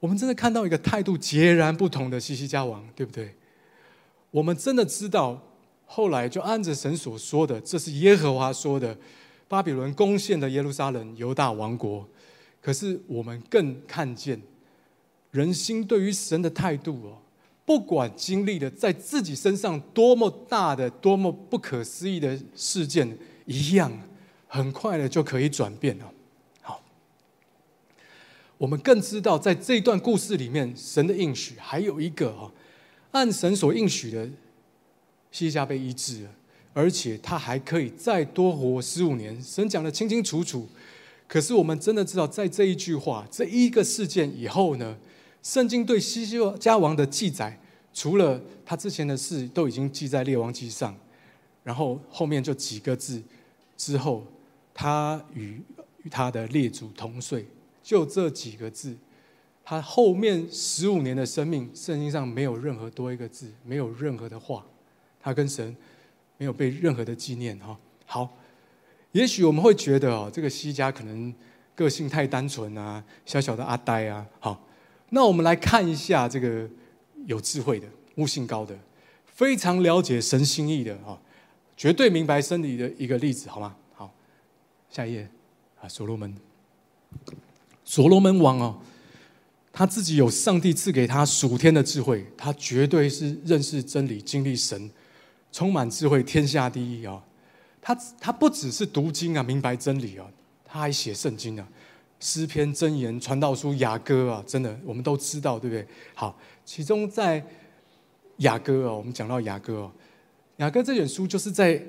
[0.00, 3.34] 我们真的看到一个态度截然不同的西西家王，对不对？
[4.30, 5.40] 我们真的知道。
[5.88, 8.98] 后来就按着神所说的，这是耶和华说的，
[9.46, 12.06] 巴比伦攻陷的耶路撒冷，犹大王国。
[12.60, 14.42] 可是我们更看见
[15.30, 17.18] 人心对于神的态度哦，
[17.64, 23.92] 不管经历了在自己身上多么大的、多么不可思议的事件，一样
[24.48, 26.12] 很快的就可以转变了。
[26.62, 26.82] 好，
[28.58, 32.50] 我们更知道在这段故事里面，神的应许还有一个哦，
[33.12, 34.28] 按神所应许的。
[35.36, 36.30] 西西家被医治了，
[36.72, 39.38] 而且他还可以再多活十五年。
[39.42, 40.66] 神讲得清清楚楚。
[41.28, 44.96] 可是我们真的知道，在这一句话、这一个事件以后呢，
[45.42, 47.60] 圣经对西西家王的记载，
[47.92, 50.96] 除了他之前的事都已经记在列王记上，
[51.62, 53.22] 然后后面就几个字
[53.76, 54.24] 之后，
[54.72, 55.60] 他与
[56.04, 57.44] 与他的列祖同睡，
[57.82, 58.96] 就这几个字。
[59.62, 64.64] 他后面十五年的生命，圣经上没有任何多一个字，没有任何的话。
[65.26, 65.76] 他跟神
[66.36, 67.76] 没有被任何的纪念哈。
[68.04, 68.32] 好，
[69.10, 71.34] 也许我们会觉得哦，这个西家可能
[71.74, 74.24] 个性太单纯啊，小小的阿呆啊。
[74.38, 74.64] 好，
[75.10, 76.70] 那我们来看一下这个
[77.24, 78.78] 有智慧的、悟性高的、
[79.24, 81.18] 非常了解神心意的啊，
[81.76, 83.74] 绝对明白真理的一个例子，好吗？
[83.94, 84.14] 好，
[84.88, 85.28] 下一页
[85.80, 86.32] 啊，所罗门，
[87.84, 88.80] 所罗门王哦。
[89.72, 94.88] 他自己有上帝赐给他属天的智慧，他绝对是认识真理、经历神。
[95.56, 97.18] 充满智慧，天下第一啊！
[97.80, 100.26] 他他不只是读经啊，明白真理啊，
[100.66, 101.66] 他还写圣经啊，
[102.20, 105.86] 诗篇、箴言、传道书、雅歌啊，真的我们都知道，对不对？
[106.14, 107.42] 好，其中在
[108.40, 109.92] 雅歌啊，我们讲到雅歌哦，
[110.58, 111.82] 雅歌这本书就是在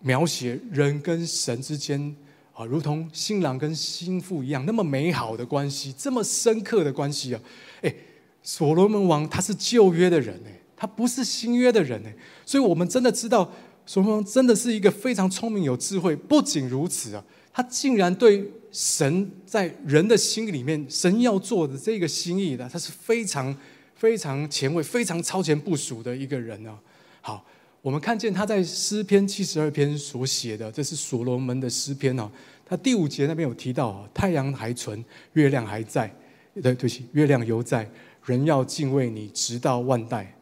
[0.00, 2.14] 描写人跟神之间
[2.52, 7.40] 啊，如同新郎跟新妇一样，那么美好的关系，这么深刻的关系啊！
[7.80, 7.94] 哎，
[8.42, 10.60] 所罗门王他是旧约的人哎。
[10.76, 12.10] 他不是新约的人呢，
[12.44, 13.50] 所以我们真的知道，
[13.86, 16.14] 所罗门真的是一个非常聪明、有智慧。
[16.14, 23.56] 不仅如此啊，他竟然对神在人的心里面，神要做的这个心意的，他是非常
[23.94, 26.78] 非常前卫、非常超前部署的一个人呢。
[27.22, 27.42] 好，
[27.80, 32.30] 我们看见他在诗篇七十二篇所写的，这是所罗门的诗篇哦。
[32.68, 35.02] 他第五节那边有提到，太阳还存，
[35.32, 36.14] 月亮还在，
[36.54, 37.88] 对，对不起，月亮犹在，
[38.26, 40.35] 人要敬畏你，直到万代。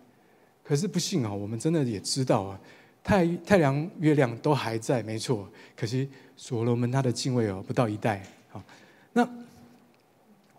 [0.65, 2.59] 可是不幸啊，我们真的也知道啊，
[3.03, 5.47] 太太阳、月亮都还在，没错。
[5.77, 8.65] 可惜所罗门他的敬畏哦，不到一代啊。
[9.13, 9.29] 那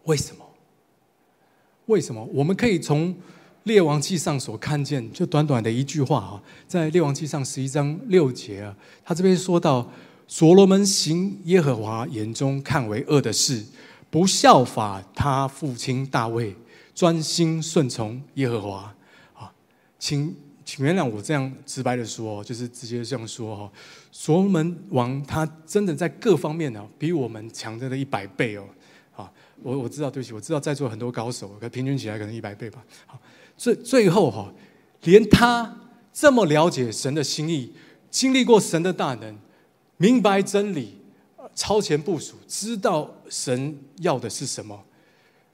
[0.03, 0.45] 为什么？
[1.87, 2.23] 为什么？
[2.25, 3.15] 我们可以从
[3.63, 9.91] 列王记上所看见，就短短的一句话啊，在列王记上十一章六节啊，他这边说到，
[10.27, 13.65] 所罗门行耶和华眼中看为恶的事，
[14.11, 16.55] 不效法他父亲大卫，
[16.93, 18.94] 专心顺从耶和华。
[20.05, 23.71] 请请原谅我这样直白的说，就是直接这样说哈。
[24.11, 28.63] 所罗门王他真的在各方面呢，比我们强的了一百倍哦。
[29.11, 29.33] 好，
[29.63, 32.85] 我我知道，对不起，我知道在座很多高手，可平均起来可能一百倍吧。
[33.07, 33.19] 好，
[33.57, 34.53] 最最后哈，
[35.05, 35.75] 连他
[36.13, 37.73] 这么了解神的心意，
[38.11, 39.35] 经历过神的大能，
[39.97, 40.99] 明白真理，
[41.55, 44.79] 超前部署，知道神要的是什么。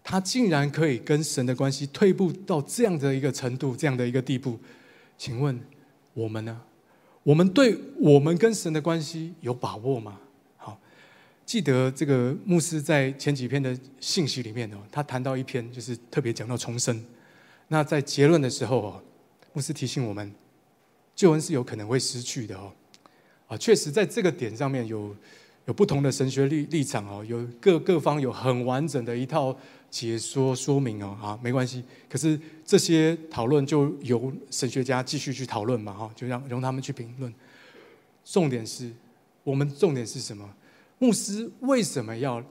[0.04, 4.60] 他竟然可以跟神的关系退步到这样的一个程度，这样的一个地步，
[5.18, 5.60] 请问
[6.14, 6.62] 我们呢？
[7.24, 10.20] 我们对我们跟神的关系有把握吗？
[10.58, 10.80] 好，
[11.46, 17.06] 记得这个牧师在前几篇的信息里面哦，他谈到一篇就是特别讲到重生。
[17.68, 19.04] 那在结论的时候哦，
[19.54, 20.34] 牧师提醒我们，
[21.16, 22.74] 救恩是有可能会失去的哦。
[23.48, 25.16] 啊，确实在这个点上面有
[25.66, 29.56] 有不同的神学立立场哦，有各各方有很完整的一套
[29.92, 31.16] 解说说明哦。
[31.22, 37.32] 啊，没关系，可是这些讨论就由神学家继续去讨论嘛，哈，就让容他们去评论。
[38.26, 38.92] 重点是
[39.44, 40.52] 我们重点是什么？
[40.98, 42.44] 牧师为什么要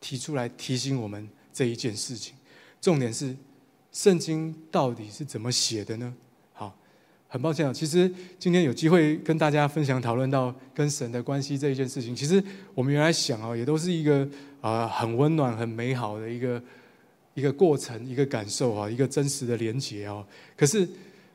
[0.00, 2.34] 提出来提醒我们这一件事情？
[2.80, 3.34] 重点是
[3.90, 6.14] 圣经到底是怎么写的呢？
[7.28, 12.42] 很抱歉啊，其实今天有机会跟大家分享讨论到跟神的关系这一件事情，其实
[12.74, 14.26] 我们原来想啊，也都是一个
[14.62, 16.62] 啊很温暖、很美好的一个
[17.34, 20.24] 一个过程、一个感受啊，一个真实的连结啊。
[20.56, 20.88] 可是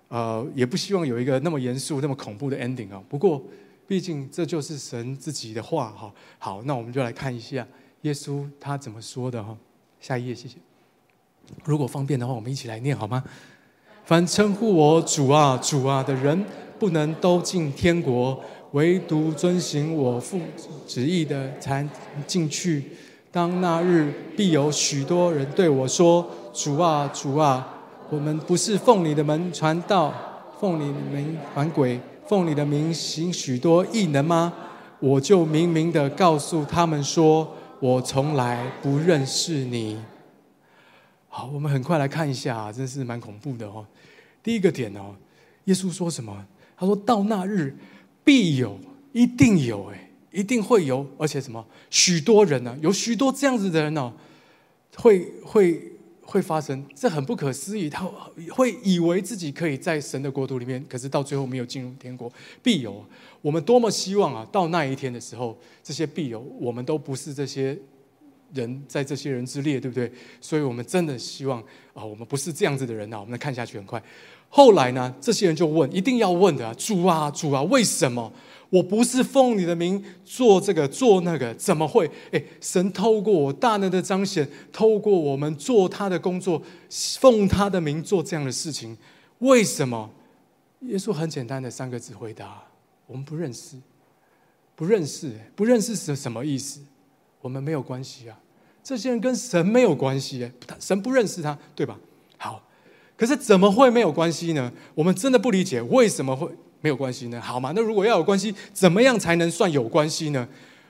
[0.08, 3.02] 呃，也不希望有一个那么严肃、那么恐怖的 ending 啊。
[3.08, 3.44] 不过，
[3.88, 6.14] 毕竟这就是神自己的话哈。
[6.40, 7.68] 好，那我们就来看一下
[8.02, 9.56] 耶稣他怎么说的哈。
[10.00, 10.58] 下一页，谢谢。
[11.64, 13.24] 如果方便的话，我们一起来念好吗？
[14.06, 16.46] 凡称呼我主啊、主啊的人，
[16.78, 18.38] 不能都进天国，
[18.72, 20.38] 唯独遵行我父
[20.86, 21.88] 旨意的才
[22.28, 22.84] 进去。
[23.32, 27.66] 当那日，必有许多人对我说：“主啊、主啊，
[28.10, 30.14] 我们不是奉你的名传道，
[30.60, 34.54] 奉你的名赶鬼，奉你的名行许多异能吗？”
[35.00, 37.48] 我就明明的告诉他们说
[37.80, 39.98] ：“我从来不认识你。”
[41.36, 43.84] 好，我们很快来看一下，真是蛮恐怖的哦。
[44.44, 45.16] 第一个点哦，
[45.64, 46.46] 耶稣说什么？
[46.78, 47.76] 他说到那日
[48.24, 48.80] 必有，
[49.14, 51.66] 一定有，哎，一定会有，而且什么？
[51.90, 52.78] 许多人呢？
[52.82, 54.14] 有许多这样子的人哦，
[54.98, 57.90] 会会会发生，这很不可思议。
[57.90, 58.08] 他
[58.52, 62.32] 会以为自己可以在神的国度里面，可是到最后没有进入天国。
[62.62, 63.04] 必有，
[63.42, 64.48] 我们多么希望啊！
[64.52, 67.76] 到那一天的时候，这些必有，我们都不是这些。
[68.54, 70.12] 人在这些人之列，对不对？
[70.40, 71.62] 所以我们真的希望
[71.94, 73.18] 啊，我们不是这样子的人呐。
[73.20, 74.02] 我们能看下去，很快。
[74.50, 78.32] 后来呢，这些人就问，一定要问的啊，主啊，主啊，为什么
[78.70, 81.54] 我不是奉你的名做这个做那个？
[81.56, 82.10] 怎么会？
[82.32, 86.62] 哎，神透过我大能的彰显，透过我们做他的工作，
[87.20, 88.96] 奉他的名做这样的事情，
[89.40, 90.12] 为什么？
[90.82, 92.62] 耶稣很简单的三个字回答：
[93.08, 93.78] 我们不认识，
[94.76, 96.82] 不认识，不认识是什么意思？
[97.42, 98.38] 我们没有关系啊。
[98.84, 101.98] 这些人跟神没有关系，神不认识他，对吧？
[102.38, 102.62] 好，
[103.16, 104.72] 可是怎么会没有关系呢？
[104.94, 106.50] 我们真的不理解为什么会
[106.82, 107.40] 没有关系呢？
[107.40, 110.48] 好嘛，那如果要有关系，怎么样才能算有关系呢？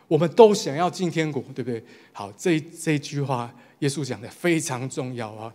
[0.08, 1.84] 我们都想要进天国，对不对？
[2.12, 5.54] 好，这这句话，耶稣讲的非常重要啊，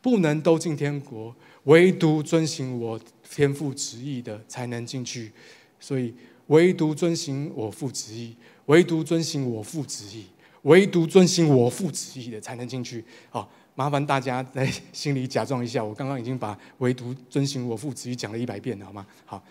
[0.00, 1.34] 不能都进天国，
[1.64, 2.98] 唯独遵行我
[3.30, 5.30] 天父旨意的才能进去。
[5.78, 6.14] 所以，
[6.48, 8.34] 唯独遵行我父旨意，
[8.66, 10.24] 唯独遵行我父旨意。
[10.62, 13.02] 唯独遵行我父旨意的才能进去。
[13.30, 19.06] 好，麻烦大家在心里假装一下，我刚刚已经把唯独遵行我父旨意讲了一百遍了，好吗？
[19.24, 19.42] 好，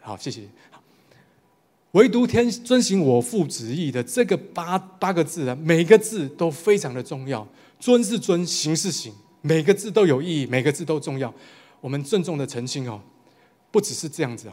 [0.00, 0.42] 好，谢谢。
[1.92, 7.46] 唯独天遵行我父旨意的这个八八个字啊，每个字都非常的重要。
[7.80, 11.34] 遵是遵，行是行，每个字都有意义，每个字都重要。
[11.80, 13.00] 我们郑重的澄清哦，
[13.72, 14.52] 不只是这样子哦。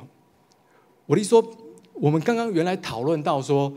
[1.05, 1.57] 我的意思说，
[1.93, 3.71] 我们刚刚原来讨论到说。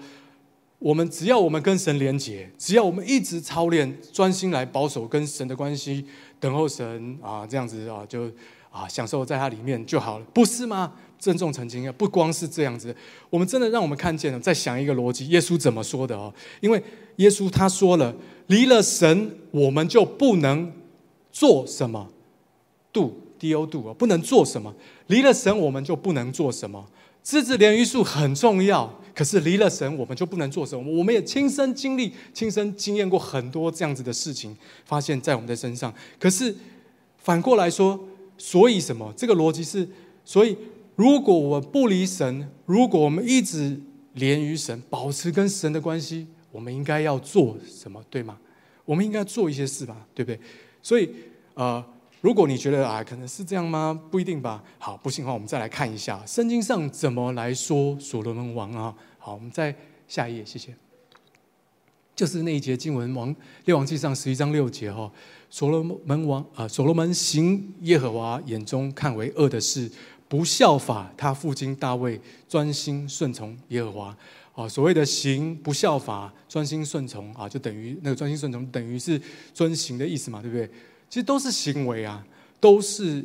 [0.82, 6.04] 我们只要我们跟神连结，只要我们一直操练，专心来保守跟神的关系，
[6.40, 8.24] 等候神啊，这样子啊，就
[8.68, 10.92] 啊享受在他里面就好了，不是吗？
[11.20, 12.94] 郑重澄清啊，不光是这样子，
[13.30, 16.34] 我们真的让我们看见了，再想一个逻辑，耶稣怎么说的哦？
[16.60, 16.82] 因为
[17.16, 18.12] 耶稣他说了，
[18.48, 20.72] 离了神，我们就不能
[21.30, 22.08] 做什么
[22.92, 24.74] ，do d o do 啊，不能做什么，
[25.06, 26.84] 离了神，我们就不能做什么。
[27.22, 30.92] 枝子连于树很重要，可是离了神，我们就不能做什么。
[30.92, 35.94] 我们也亲身经历、亲身经验过很多这样子的事情，发现在我们的身上。
[36.18, 36.54] 可是
[37.18, 39.14] 反过来说，所以什么？
[39.16, 39.88] 这个逻辑是：
[40.24, 40.56] 所以
[40.96, 43.80] 如果我不离神，如果我们一直
[44.14, 48.04] 连于神，保持跟神的关系，我们应该要做什么？
[48.10, 48.38] 对吗？
[48.84, 50.40] 我们应该做一些事吧，对不对？
[50.82, 51.08] 所以，
[51.54, 51.84] 呃。
[52.22, 54.00] 如果你觉得啊，可能是这样吗？
[54.10, 54.62] 不一定吧。
[54.78, 58.94] 好，不信的话，我们再来看一下圣经上怎么来说所罗门王啊。
[59.18, 59.74] 好，我们再
[60.06, 60.72] 下一页，谢谢。
[62.14, 65.10] 就是那一节经文，王列王记上十一章六节哈。
[65.50, 69.90] 所罗门王啊，所罗门行耶和华眼中看为恶的事，
[70.28, 74.16] 不效法他父亲大卫，专心顺从耶和华。
[74.54, 79.20] 啊，所谓的行不效法，专心顺从啊，就等于那个专心顺从，等于是
[79.52, 80.70] 遵行的意思嘛，对不对？
[81.12, 82.26] 其实都是行为啊，
[82.58, 83.22] 都是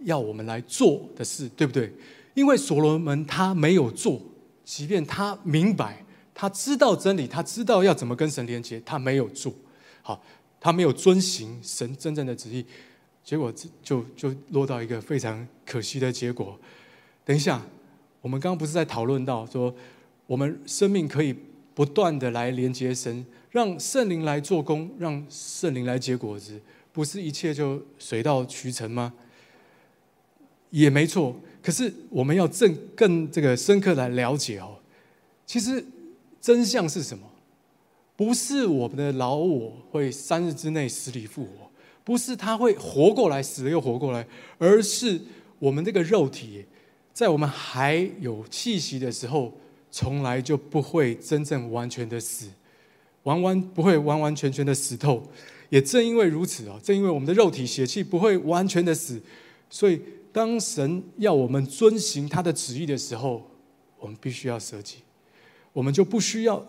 [0.00, 1.94] 要我们来做的事，对不对？
[2.34, 4.20] 因为所罗门他没有做，
[4.64, 6.04] 即便他明白，
[6.34, 9.54] 他知道真理，他知道要怎么跟神连接，他没有做
[10.02, 10.20] 好，
[10.58, 12.66] 他没有遵行神真正的旨意，
[13.22, 16.58] 结果就就落到一个非常可惜的结果。
[17.24, 17.64] 等一下，
[18.20, 19.72] 我们刚刚不是在讨论到说，
[20.26, 21.32] 我们生命可以
[21.76, 26.60] 不断的来连接神，让圣灵来做工，让圣灵来结果子，
[26.92, 29.12] 不是一切就水到渠成吗？
[30.70, 34.78] 也没错，可是我们要更更这个深刻来了解哦。
[35.44, 35.84] 其实
[36.40, 37.26] 真相是什么？
[38.16, 41.70] 不是我们的老我会三日之内死里复活，
[42.04, 44.26] 不是他会活过来，死了又活过来，
[44.58, 45.20] 而是
[45.58, 46.64] 我们这个肉体，
[47.12, 49.52] 在我们还有气息的时候，
[49.90, 52.48] 从来就不会真正完全的死，
[53.22, 55.26] 完完不会完完全全的死透。
[55.70, 59.20] 也正因为如此哦，正因为我们的肉体血气不会完全的死，
[59.68, 60.00] 所以。
[60.32, 63.50] 当神要我们遵行他的旨意的时候，
[63.98, 64.98] 我们必须要舍己，
[65.72, 66.64] 我们就不需要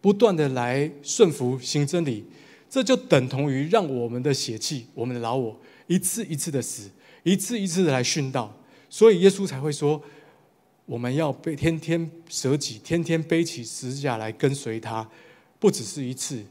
[0.00, 2.24] 不断的来顺服行真理，
[2.70, 6.90] 这就等同于让我们的血气、我们的老我一次一次的死，
[7.22, 8.50] 一次一次的来殉道。
[8.88, 10.02] 所以耶稣才会说，
[10.86, 15.06] 我们要背天天舍己，天天背起十字架来跟随他，
[15.58, 16.42] 不只是一次，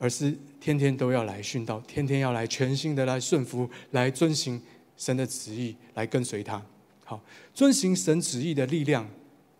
[0.00, 4.60] 而是天天都要来训道，天天要来全心的来顺服，来遵行。
[4.96, 6.62] 神的旨意来跟随他，
[7.06, 7.18] 好，
[7.54, 9.08] 遵行神旨意的力量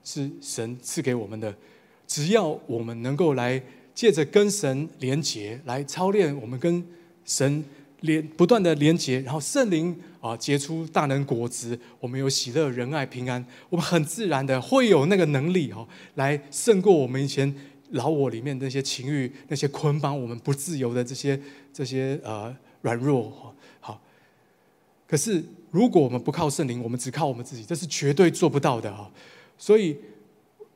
[0.05, 1.57] 是神赐给我们的。
[2.07, 3.63] 只要我们能够来
[3.95, 6.85] 借着跟神连结，来操练我们跟
[7.25, 7.65] 神
[8.01, 17.51] 连不断的连结，然后圣灵啊结出大能果子，我们有喜乐、仁爱、平安，我们很自然的会有那个能力哈，来胜过我们以前
[17.91, 21.41] 老我里面那些情欲、那些捆绑我们不自由的这些
[21.73, 23.31] 这些呃软弱。
[23.81, 24.01] 好
[25.07, 29.11] 可是，如果我们不靠圣灵，我们只靠我们自己，这是绝对做不到的啊！
[29.59, 29.97] 所以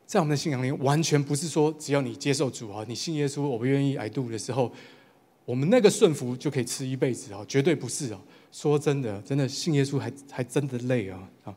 [0.04, 4.72] 在我们的信仰里，完全不是说只要你接受主啊，你信耶稣，我不愿意挨度的时候，
[5.44, 7.44] 我们那个顺服就可以吃一辈子啊！
[7.46, 8.20] 绝对不是啊！
[8.50, 11.28] 说真的，真的信耶稣还还真的累啊！
[11.44, 11.54] 啊，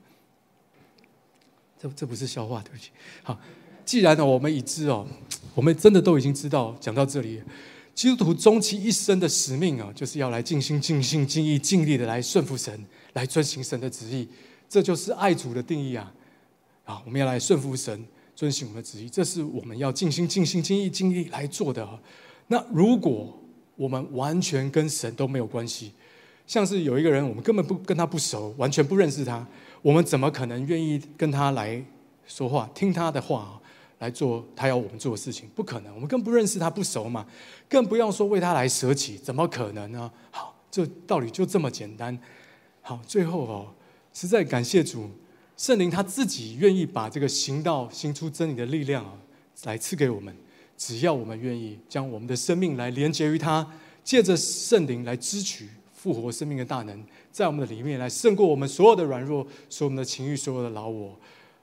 [1.79, 2.91] 这这不是笑话，对不起。
[3.23, 3.39] 好，
[3.83, 5.07] 既然呢，我们已知哦，
[5.55, 7.41] 我们真的都已经知道，讲到这里。
[7.95, 14.27] 基督徒终其一生的使命啊，就是要来尽心、尽性、尽意、尽力的来顺服神，来遵行神的旨意。
[14.69, 16.13] 这就是爱主的定义啊！
[16.85, 21.87] 啊，我们要来顺服神，遵行我们的旨意，这是我们要尽心、尽性、尽意、尽力来做的。
[22.47, 23.35] 那如果
[23.75, 25.91] 我们完全跟神都没有关系，
[26.45, 29.43] 像是有一个人，我们根本不跟他不熟，完全不认识他，
[29.81, 31.83] 我们怎么可能愿意跟他来
[32.27, 33.56] 说话、听他的话？
[33.99, 35.93] 来做他要我们做的事情，不可能。
[35.95, 37.25] 我们更不认识他，不熟嘛，
[37.67, 40.11] 更不要说为他来舍己，怎么可能呢？
[40.29, 42.17] 好，这道理就这么简单。
[42.81, 43.73] 好，最后哦，
[44.13, 45.09] 实在感谢主，
[45.57, 49.13] 圣灵他自己愿意把这个行道、行出真理的力量啊，
[49.63, 50.35] 来赐给我们。
[50.77, 53.67] 只要我们愿意将我们的生命来连接于他，
[54.03, 61.17] 借着圣灵来支取复活生命的大能，在我们的里面来胜过我们所有的软弱，所有我们的情欲，所有的老我。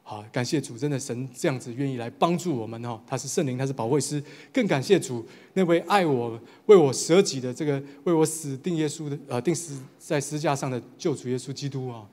[0.06, 12.06] 好，感谢主，真的神这样子愿意来帮助我们哈，他是圣灵，他是保惠师，更感谢主那位爱我、为我舍己的这个为我死定耶稣的呃定死在十字架上的救主耶稣基督啊，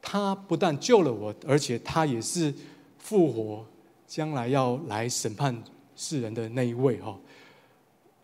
[0.00, 2.52] 他不但救了我，而且他也是
[2.98, 3.66] 复活，
[4.06, 5.62] 将来要来审判
[5.94, 7.18] 世人的那一位哈，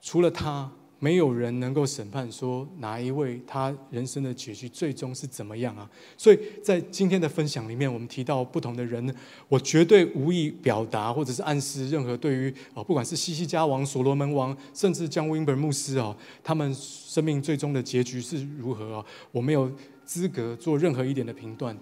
[0.01, 0.73] 除了他。
[1.03, 5.91] 没有人能够审判说哪一位他人生的结局最终是怎么样啊？
[6.17, 9.13] 所以在今天的分享里面，我们提到不同的人，
[9.49, 19.05] 我绝对无意表达或者是暗示任何对于啊，不管是西西家王、所罗门王，甚至江温伯牧师啊，他们生命最终的结局是如何啊？
[19.33, 19.69] 我没有
[20.05, 21.77] 资格做任何一点的评断。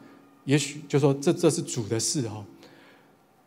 [0.46, 2.42] 也许就说这这是主的事哈。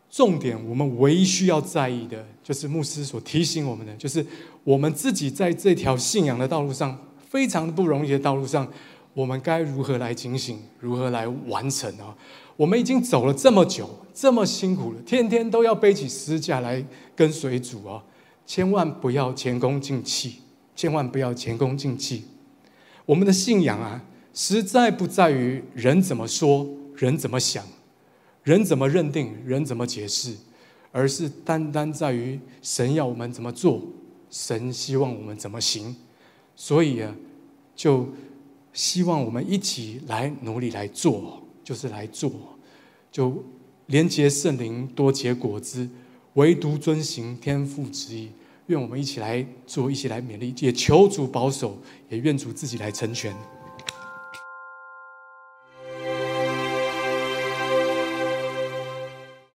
[0.08, 4.24] 重点，我们唯一需要在意的，就是牧师所提醒我们的，就是
[4.64, 6.98] 我们自己在这条信仰的道路上，
[7.28, 8.66] 非常不容易的道路上，
[9.12, 12.16] 我们该如何来警醒，如何来完成啊？
[12.56, 16.84] 我们已经走了这么久，这么辛苦了，天天都要背起十字架来
[17.14, 18.02] 跟随主啊！
[18.46, 20.36] 千万不要前功尽弃，
[20.74, 22.24] 千万不要前功尽弃。
[23.06, 24.02] 我们的信仰啊，
[24.32, 27.64] 实在不在于人怎么说，人怎么想。
[28.44, 30.34] 人怎么认定，人怎么解释，
[30.92, 33.82] 而是单单在于神要我们怎么做，
[34.34, 35.94] 神希望我们怎么行。
[36.56, 37.14] 所以啊，
[37.76, 38.08] 就
[38.72, 42.32] 希望我们一起来努力来做，就是来做，
[43.12, 43.44] 就
[43.86, 45.88] 连结圣灵，多结果子，
[46.32, 48.30] 唯独遵行天父旨意。
[48.66, 51.78] 愿我们一起来做，一起来勉励，也求主保守，
[52.08, 53.32] 也愿主自己来成全。